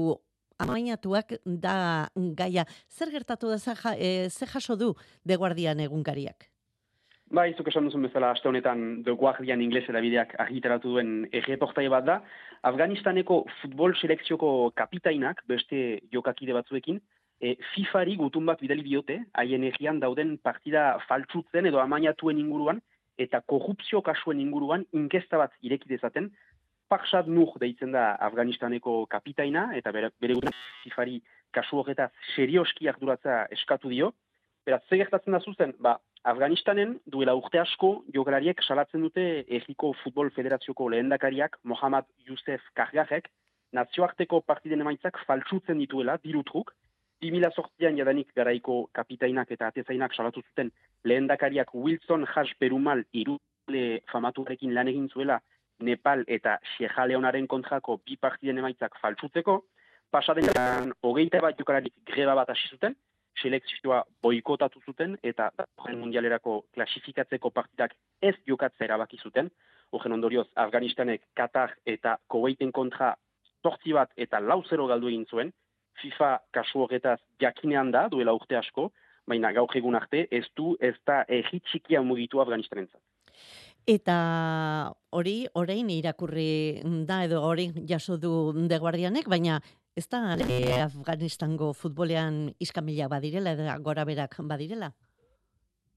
amainatuak 0.58 1.36
da 1.44 2.08
gaia. 2.34 2.66
Zer 2.90 3.14
gertatu 3.14 3.46
da 3.48 3.58
ze 3.58 3.76
eh, 3.94 4.28
jaso 4.28 4.74
du 4.74 4.96
The 5.24 5.36
Guardian 5.36 5.78
egunkariak? 5.78 6.50
Bai, 7.34 7.48
zuk 7.58 7.66
esan 7.66 7.88
duzun 7.88 8.04
bezala, 8.04 8.28
aste 8.30 8.46
honetan 8.46 9.00
The 9.02 9.12
Guardian 9.18 9.62
Ingles 9.64 9.88
edabideak 9.90 10.36
argitaratu 10.44 10.92
duen 10.92 11.08
erreportai 11.34 11.88
bat 11.90 12.04
da, 12.06 12.14
Afganistaneko 12.68 13.40
futbol 13.56 13.96
selekzioko 13.98 14.50
kapitainak, 14.78 15.40
beste 15.50 15.80
jokakide 16.14 16.54
batzuekin, 16.54 17.00
e, 17.42 17.56
FIFA-ri 17.72 18.14
gutun 18.20 18.46
bat 18.46 18.62
bidali 18.62 18.86
diote, 18.86 19.16
haien 19.42 19.66
egian 19.66 19.98
dauden 20.04 20.36
partida 20.46 20.84
faltsutzen 21.08 21.66
edo 21.72 21.82
amainatuen 21.82 22.38
inguruan, 22.38 22.78
eta 23.18 23.42
korrupzio 23.50 23.98
kasuen 24.06 24.38
inguruan 24.44 24.86
inkesta 24.94 25.40
bat 25.42 25.58
ireki 25.66 25.90
dezaten, 25.90 26.30
Paksad 26.92 27.26
Nuh 27.26 27.50
deitzen 27.58 27.96
da 27.96 28.12
Afganistaneko 28.28 29.00
kapitaina, 29.10 29.72
eta 29.74 29.90
bere, 29.90 30.14
bere 30.22 30.38
gutun 30.38 30.54
FIFA-ri 30.84 31.18
kasu 31.50 31.82
horretaz 31.82 32.12
serioski 32.36 32.86
arduratza 32.92 33.48
eskatu 33.58 33.90
dio, 33.90 34.14
Beraz, 34.64 34.80
ze 34.88 34.96
gertatzen 34.96 35.34
da 35.34 35.42
zuzen, 35.44 35.74
ba, 35.84 35.98
Afganistanen 36.24 36.94
duela 37.04 37.34
urte 37.36 37.60
asko 37.60 37.88
jokalariek 38.14 38.62
salatzen 38.64 39.02
dute 39.04 39.24
Egiko 39.58 39.90
Futbol 40.02 40.30
Federazioko 40.32 40.86
lehendakariak 40.88 41.58
Mohamed 41.64 42.06
Youssef 42.26 42.62
Kargajek. 42.80 43.28
Nazioarteko 43.76 44.40
partiden 44.40 44.80
emaitzak 44.80 45.18
faltsutzen 45.26 45.82
dituela, 45.82 46.16
dirutruk, 46.24 46.72
2008an 47.24 47.98
jadanik 48.00 48.32
garaiko 48.36 48.88
kapitainak 48.96 49.52
eta 49.52 49.68
atezainak 49.68 50.14
salatu 50.16 50.40
zuten 50.48 50.70
lehendakariak 51.04 51.74
Wilson 51.74 52.24
Haj 52.24 52.54
Perumal 52.58 53.04
irule 53.12 53.84
famatuarekin 54.12 54.74
lan 54.74 54.88
egin 54.88 55.08
zuela 55.12 55.40
Nepal 55.80 56.24
eta 56.28 56.58
Sierra 56.74 57.06
Leonaren 57.06 57.46
kontrako 57.46 57.98
bi 58.06 58.16
partiden 58.16 58.58
emaitzak 58.62 58.96
faltsutzeko, 59.02 59.64
pasaden 60.10 60.48
hogeita 61.02 61.40
bat 61.44 61.58
jokalarik 61.58 61.92
greba 62.06 62.34
bat 62.38 62.54
hasi 62.54 62.70
zuten, 62.70 62.94
selekzioa 63.42 64.02
boikotatu 64.22 64.80
zuten 64.86 65.16
eta 65.22 65.50
horren 65.78 65.98
mundialerako 66.00 66.64
klasifikatzeko 66.74 67.50
partidak 67.50 67.94
ez 68.22 68.34
jokatzea 68.46 68.86
erabaki 68.88 69.18
zuten. 69.22 69.50
Horren 69.92 70.16
ondorioz, 70.16 70.46
Afganistanek 70.56 71.22
Katar 71.34 71.76
eta 71.86 72.18
Kuwaiten 72.28 72.72
kontra 72.72 73.14
tortzi 73.62 73.92
bat 73.92 74.10
eta 74.16 74.40
lau 74.40 74.62
zero 74.68 74.86
galdu 74.86 75.08
egin 75.08 75.26
zuen. 75.30 75.52
FIFA 76.02 76.38
kasu 76.52 76.82
horretaz 76.84 77.20
jakinean 77.40 77.90
da, 77.94 78.08
duela 78.10 78.34
urte 78.34 78.56
asko, 78.58 78.90
baina 79.26 79.52
gaur 79.52 79.76
egun 79.76 79.94
arte 79.94 80.26
ez 80.30 80.46
du 80.56 80.74
ez 80.80 80.94
da 81.06 81.22
egitxikia 81.28 82.02
mugitu 82.02 82.40
Afganistanen 82.40 82.88
Eta 83.86 84.16
hori, 85.12 85.46
orain 85.54 85.90
irakurri 85.92 86.80
da 87.08 87.22
edo 87.24 87.42
hori 87.44 87.70
jaso 87.88 88.16
du 88.16 88.52
de 88.68 88.78
guardianek, 88.80 89.28
baina 89.28 89.60
Ez 89.94 90.08
da, 90.10 90.34
e, 90.42 90.80
Afganistango 90.82 91.68
futbolean 91.72 92.48
iskamila 92.58 93.06
badirela, 93.12 93.52
edo 93.54 93.66
gora 93.86 94.04
berak 94.04 94.40
badirela? 94.50 94.88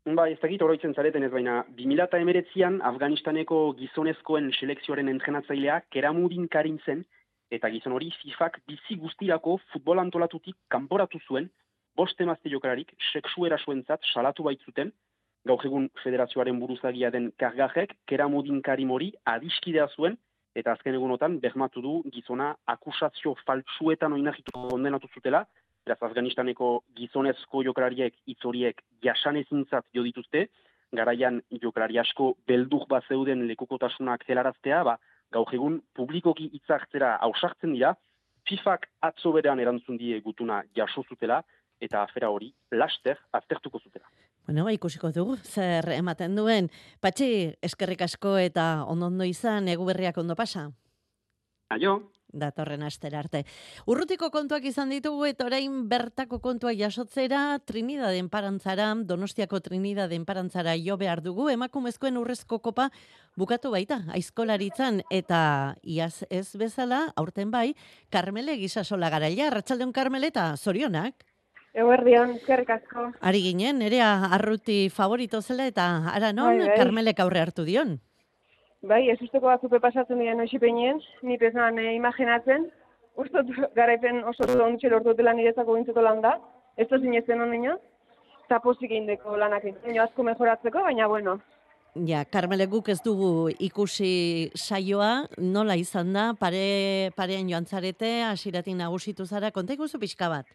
Ba, 0.06 0.28
ez 0.30 0.38
dakit 0.40 0.62
oroitzen 0.62 0.94
zareten 0.94 1.26
ez 1.26 1.32
baina, 1.34 1.64
2000 1.80 2.20
emeretzian 2.22 2.78
Afganistaneko 2.86 3.74
gizonezkoen 3.80 4.52
selekzioaren 4.54 5.10
entrenatzailea 5.16 5.80
keramudin 5.92 6.46
karin 6.48 6.78
zen, 6.86 7.02
eta 7.50 7.72
gizon 7.74 7.96
hori 7.98 8.12
FIFAk 8.22 8.62
bizi 8.70 9.00
guztirako 9.02 9.58
futbol 9.74 10.00
antolatutik 10.04 10.56
kanporatu 10.70 11.20
zuen, 11.28 11.50
bost 11.98 12.22
emazte 12.22 12.54
jokararik 12.54 12.94
seksuera 13.12 13.58
suentzat 13.58 14.06
salatu 14.14 14.46
baitzuten, 14.46 14.94
gaur 15.50 15.66
egun 15.66 15.90
federazioaren 16.04 16.60
buruzagia 16.62 17.10
den 17.10 17.32
kargajek, 17.42 17.98
keramudin 18.06 18.62
karim 18.62 18.94
hori 18.94 19.10
adiskidea 19.26 19.90
zuen, 19.98 20.22
eta 20.58 20.74
azken 20.74 20.96
egunotan 20.98 21.38
bermatu 21.44 21.82
du 21.86 21.94
gizona 22.14 22.54
akusazio 22.74 23.36
faltsuetan 23.46 24.14
oinahitu 24.18 24.54
kondenatu 24.56 25.10
zutela, 25.14 25.44
beraz 25.86 26.00
Afganistaneko 26.10 26.70
gizonezko 26.98 27.62
jokalariek 27.68 28.16
itzoriek 28.34 28.82
jasan 29.06 29.38
ezintzat 29.44 29.86
jo 29.94 30.04
dituzte, 30.08 30.48
garaian 30.98 31.40
jokalari 31.62 32.00
asko 32.02 32.34
beldur 32.48 32.88
bat 32.90 33.06
zeuden 33.08 33.46
lekukotasunak 33.52 34.26
helaraztea, 34.28 34.84
ba, 34.84 34.98
gaur 35.32 35.54
egun 35.54 35.82
publikoki 35.96 36.50
hitzartzera 36.58 37.16
ausartzen 37.30 37.76
dira, 37.76 37.94
FIFAk 38.48 38.88
atzo 39.04 39.34
berean 39.36 39.60
erantzun 39.60 39.98
die 40.00 40.22
gutuna 40.24 40.62
jaso 40.76 41.04
zutela, 41.04 41.42
eta 41.82 42.02
afera 42.04 42.32
hori 42.34 42.54
laster 42.72 43.20
aztertuko 43.40 43.80
zutela. 43.84 44.08
Bueno, 44.48 44.64
ba, 44.64 44.72
ikusiko 44.72 45.10
dugu, 45.12 45.34
zer 45.44 45.90
ematen 45.92 46.38
duen. 46.40 46.70
Patxi, 47.04 47.52
eskerrik 47.68 48.06
asko 48.06 48.38
eta 48.40 48.86
ondo 48.88 49.10
ondo 49.12 49.28
izan, 49.28 49.68
egu 49.68 49.84
berriak 49.90 50.16
ondo 50.24 50.38
pasa? 50.40 50.70
Aio. 51.76 51.98
Datorren 52.32 52.86
astera 52.88 53.20
arte. 53.20 53.42
Urrutiko 53.92 54.30
kontuak 54.32 54.64
izan 54.64 54.96
ditugu 54.96 55.26
eta 55.28 55.50
orain 55.50 55.76
bertako 55.92 56.40
kontua 56.40 56.72
jasotzera 56.80 57.60
Trinidaden 57.60 58.32
parantzara, 58.32 58.94
Donostiako 58.96 59.60
Trinidaden 59.60 60.24
parantzara 60.24 60.78
jo 60.80 60.96
behar 60.96 61.22
dugu, 61.24 61.50
emakumezkoen 61.52 62.16
urrezko 62.16 62.60
kopa 62.64 62.90
bukatu 63.36 63.72
baita, 63.76 64.06
aizkolaritzan 64.16 65.02
eta 65.12 65.42
iaz 65.84 66.24
ez 66.30 66.56
bezala, 66.56 67.10
aurten 67.16 67.52
bai, 67.52 67.74
Karmele 68.10 68.56
gizasola 68.64 69.12
garaila, 69.12 69.50
Ratxaldeon 69.60 69.92
Karmeleta, 69.92 70.54
zorionak? 70.56 71.28
Eguerdion, 71.78 72.34
zerrik 72.48 72.72
asko. 72.74 73.12
Ari 73.22 73.44
ginen, 73.46 73.78
nerea 73.84 74.10
arruti 74.34 74.88
favorito 74.90 75.44
zela 75.44 75.68
eta 75.70 75.86
ara 76.10 76.32
non, 76.34 76.58
bai, 76.58 76.72
bai. 76.72 76.78
Karmelek 76.80 77.20
aurre 77.22 77.44
hartu 77.44 77.66
dion? 77.68 78.00
Bai, 78.82 79.04
ez 79.12 79.20
usteko 79.22 79.46
batzupe 79.46 79.80
pasatzen 79.84 80.20
dira 80.20 80.34
noixi 80.34 80.58
ni 81.22 81.38
pezan 81.38 81.78
eh, 81.78 81.94
imaginatzen, 81.96 82.70
ustot 83.16 83.46
garaipen 83.76 84.24
oso 84.24 84.46
dut 84.46 84.62
onditxe 84.62 84.90
lortu 84.90 85.14
dela 85.14 85.34
nirezako 85.34 85.76
gintzuko 85.76 86.02
lan 86.02 86.22
da, 86.22 86.38
ez 86.78 86.88
da 86.90 86.98
zinezten 86.98 87.42
hon 87.42 87.54
eta 88.48 88.60
pozik 88.64 88.92
indeko 88.92 89.36
lanak 89.36 89.66
egin 89.66 90.00
asko 90.00 90.24
mejoratzeko, 90.24 90.82
baina 90.82 91.08
bueno. 91.08 91.40
Ja, 92.08 92.24
Karmele 92.26 92.68
guk 92.68 92.90
ez 92.90 93.02
dugu 93.04 93.50
ikusi 93.60 94.52
saioa, 94.56 95.28
nola 95.38 95.76
izan 95.76 96.14
da, 96.14 96.34
pare, 96.40 97.12
parean 97.16 97.50
joan 97.50 97.66
zarete, 97.66 98.24
asiratik 98.24 98.76
nagusitu 98.76 99.26
zara, 99.26 99.52
konta 99.52 99.74
ikustu 99.74 100.00
pixka 100.00 100.30
bat? 100.30 100.46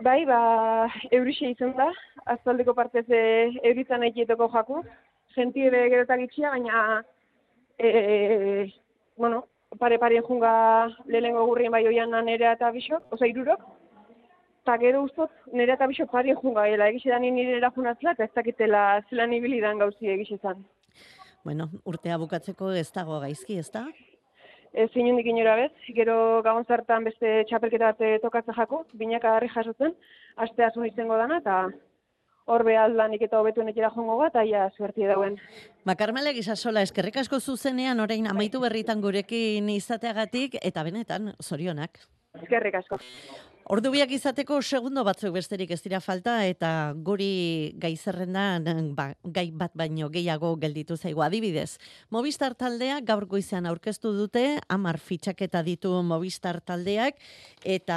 Bai, 0.00 0.24
ba, 0.24 0.88
eurixe 1.12 1.50
izan 1.52 1.74
da, 1.76 1.90
azaldeko 2.32 2.72
partez 2.74 3.04
euritzen 3.12 4.02
egieteko 4.08 4.48
jaku, 4.54 4.80
jentie 5.36 5.68
be 5.70 5.82
gero 5.92 6.06
eta 6.06 6.16
gitxia, 6.16 6.50
baina, 6.54 7.02
e, 7.78 8.72
bueno, 9.16 9.44
pare-pare 9.78 10.20
junga 10.24 10.52
lehenengo 11.06 11.44
gurrien 11.46 11.72
bai 11.72 11.86
oian 11.86 12.16
nerea 12.24 12.54
eta 12.56 12.70
bisok, 12.72 13.12
oza, 13.12 13.28
irurok, 13.28 13.60
eta 14.62 14.78
gero 14.78 15.02
ustot, 15.04 15.30
nerea 15.52 15.76
eta 15.76 15.90
bisok 15.90 16.10
pare 16.10 16.34
junga, 16.40 16.68
ela 16.68 16.88
egixe 16.88 17.10
da 17.10 17.18
nire 17.18 17.58
erajunatzela, 17.58 18.16
eta 18.16 18.24
ez 18.24 18.34
dakitela 18.34 19.02
zelan 19.10 19.32
ibilidan 19.36 19.78
gauzi 19.78 20.08
egixe 20.08 20.38
zan. 20.40 20.64
Bueno, 21.44 21.68
urtea 21.84 22.16
bukatzeko 22.22 22.70
ez 22.78 22.88
dago 22.94 23.20
gaizki, 23.20 23.58
ez 23.58 23.68
da? 23.74 23.88
Ez 24.72 24.88
inundik 24.96 25.26
inora 25.28 25.54
bez, 25.56 25.72
gero 25.94 26.40
gabon 26.44 26.64
zartan 26.64 27.04
beste 27.04 27.42
txapelketa 27.48 27.92
bat 27.92 28.00
eh, 28.00 28.18
tokatzen 28.22 28.56
jako, 28.56 28.86
binaka 28.96 29.36
harri 29.36 29.50
jasotzen, 29.52 29.92
aste 30.40 30.64
asun 30.64 30.86
izango 30.88 31.18
dana, 31.20 31.42
eta 31.42 31.58
horbe 32.52 32.76
aldanik 32.80 33.22
eta 33.22 33.38
hobetuen 33.38 33.68
etxera 33.68 33.92
jongo 33.94 34.16
bat, 34.18 34.36
aia 34.40 34.64
suerti 34.76 35.06
dauen. 35.06 35.36
Ba, 35.84 35.94
Carmela 36.00 36.32
Gisasola, 36.32 36.82
eskerrik 36.82 37.20
asko 37.20 37.38
zuzenean, 37.40 38.00
orain 38.00 38.26
amaitu 38.32 38.64
berritan 38.64 39.04
gurekin 39.04 39.68
izateagatik, 39.76 40.56
eta 40.62 40.84
benetan, 40.88 41.34
zorionak. 41.42 42.00
Eskerrik 42.40 42.80
asko. 42.80 42.98
Ordu 43.72 43.88
biak 43.88 44.10
izateko 44.12 44.58
segundo 44.60 45.00
batzuk 45.00 45.32
besterik 45.32 45.70
ez 45.72 45.78
dira 45.80 45.96
falta 46.04 46.34
eta 46.44 46.92
guri 47.06 47.72
gai 47.80 47.94
zerrendan 47.96 48.90
ba, 48.92 49.06
gai 49.24 49.46
bat 49.48 49.72
baino 49.72 50.10
gehiago 50.12 50.50
gelditu 50.60 50.98
zaigu 51.00 51.22
adibidez. 51.24 51.78
Movistar 52.12 52.52
taldea 52.52 52.98
gaur 53.00 53.24
goizean 53.30 53.64
aurkeztu 53.70 54.12
dute, 54.12 54.58
amar 54.68 54.98
fitxaketa 55.00 55.62
ditu 55.64 55.94
Movistar 56.04 56.60
taldeak 56.60 57.16
eta 57.64 57.96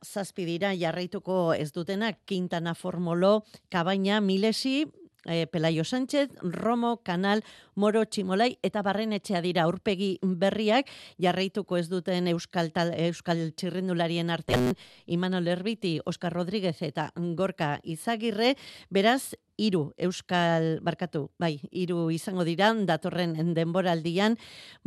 zazpi 0.00 0.48
dira 0.48 0.72
jarraituko 0.72 1.52
ez 1.52 1.68
dutenak 1.76 2.22
Quintana 2.24 2.72
Formolo, 2.72 3.42
Kabaina, 3.68 4.22
Milesi, 4.24 4.86
e, 5.26 5.46
Pelaio 5.46 5.84
Sánchez, 5.84 6.30
Romo, 6.42 7.02
Kanal, 7.02 7.42
Moro, 7.74 8.04
Tximolai 8.04 8.58
eta 8.62 8.82
Barrenetxea 8.82 9.42
dira 9.44 9.64
aurpegi 9.64 10.18
berriak 10.22 10.90
jarraituko 11.18 11.78
ez 11.78 11.88
duten 11.88 12.28
Euskal, 12.32 12.72
tal, 12.72 12.94
Euskal 12.94 13.52
Txirrindularien 13.52 14.30
artean. 14.30 14.74
Imanol 15.06 15.48
Erbiti, 15.48 15.98
Oskar 16.04 16.32
Rodríguez 16.32 16.78
eta 16.82 17.10
Gorka 17.36 17.78
Izagirre, 17.84 18.56
beraz, 18.90 19.34
hiru 19.60 19.82
euskal 20.00 20.78
barkatu, 20.84 21.28
bai, 21.38 21.58
hiru 21.70 22.08
izango 22.14 22.46
dira 22.48 22.72
datorren 22.88 23.54
denboraldian 23.54 24.38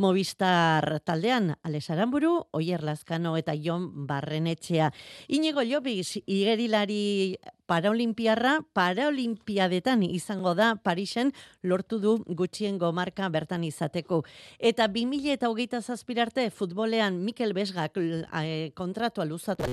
Movistar 0.02 1.00
taldean 1.06 1.54
Ales 1.62 1.88
Aramburu, 1.90 2.34
Oier 2.52 2.82
Lazkano 2.82 3.36
eta 3.38 3.54
Jon 3.54 4.06
Barrenetxea. 4.08 4.90
Inigo 5.28 5.62
Llobis 5.62 6.18
igerilari 6.26 7.36
paraolimpiarra 7.66 8.58
paraolimpiadetan 8.76 10.02
izango 10.04 10.54
da 10.54 10.74
Parisen 10.76 11.32
lortu 11.62 11.98
du 12.00 12.16
gutxiengo 12.26 12.90
marka 12.92 13.28
bertan 13.32 13.64
izateko. 13.64 14.22
Eta 14.58 14.88
2000 14.88 15.32
eta 15.38 15.48
hogeita 15.48 15.80
zazpirarte 15.80 16.50
futbolean 16.50 17.22
Mikel 17.24 17.54
Besgak 17.56 17.96
e, 17.96 18.70
kontratua 18.76 19.24
luzatu 19.24 19.64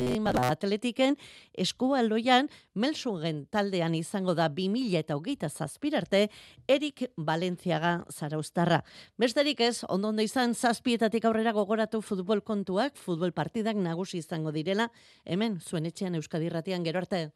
atletiken 0.42 1.18
eskualdoian 1.54 2.50
Melsugen 2.76 3.46
taldean 3.52 3.96
izango 3.96 4.36
da 4.36 4.48
2000 4.50 4.91
eta 5.00 5.16
hogeita 5.16 5.50
zazpirarte 5.50 6.30
Erik 6.68 7.06
Valentziaga 7.18 8.06
zaraustarra. 8.12 8.84
Besterik 9.18 9.62
ez, 9.62 9.84
ondo 9.88 10.10
ondo 10.10 10.22
izan 10.22 10.56
zazpietatik 10.56 11.26
aurrera 11.26 11.54
gogoratu 11.54 12.02
futbol 12.02 12.42
kontuak, 12.42 12.98
futbol 12.98 13.32
partidak 13.32 13.76
nagusi 13.76 14.18
izango 14.20 14.52
direla, 14.52 14.92
hemen 15.24 15.60
zuen 15.62 15.86
etxean 15.86 16.16
Euskadirratian 16.16 16.84
gero 16.84 17.00
arte. 17.00 17.30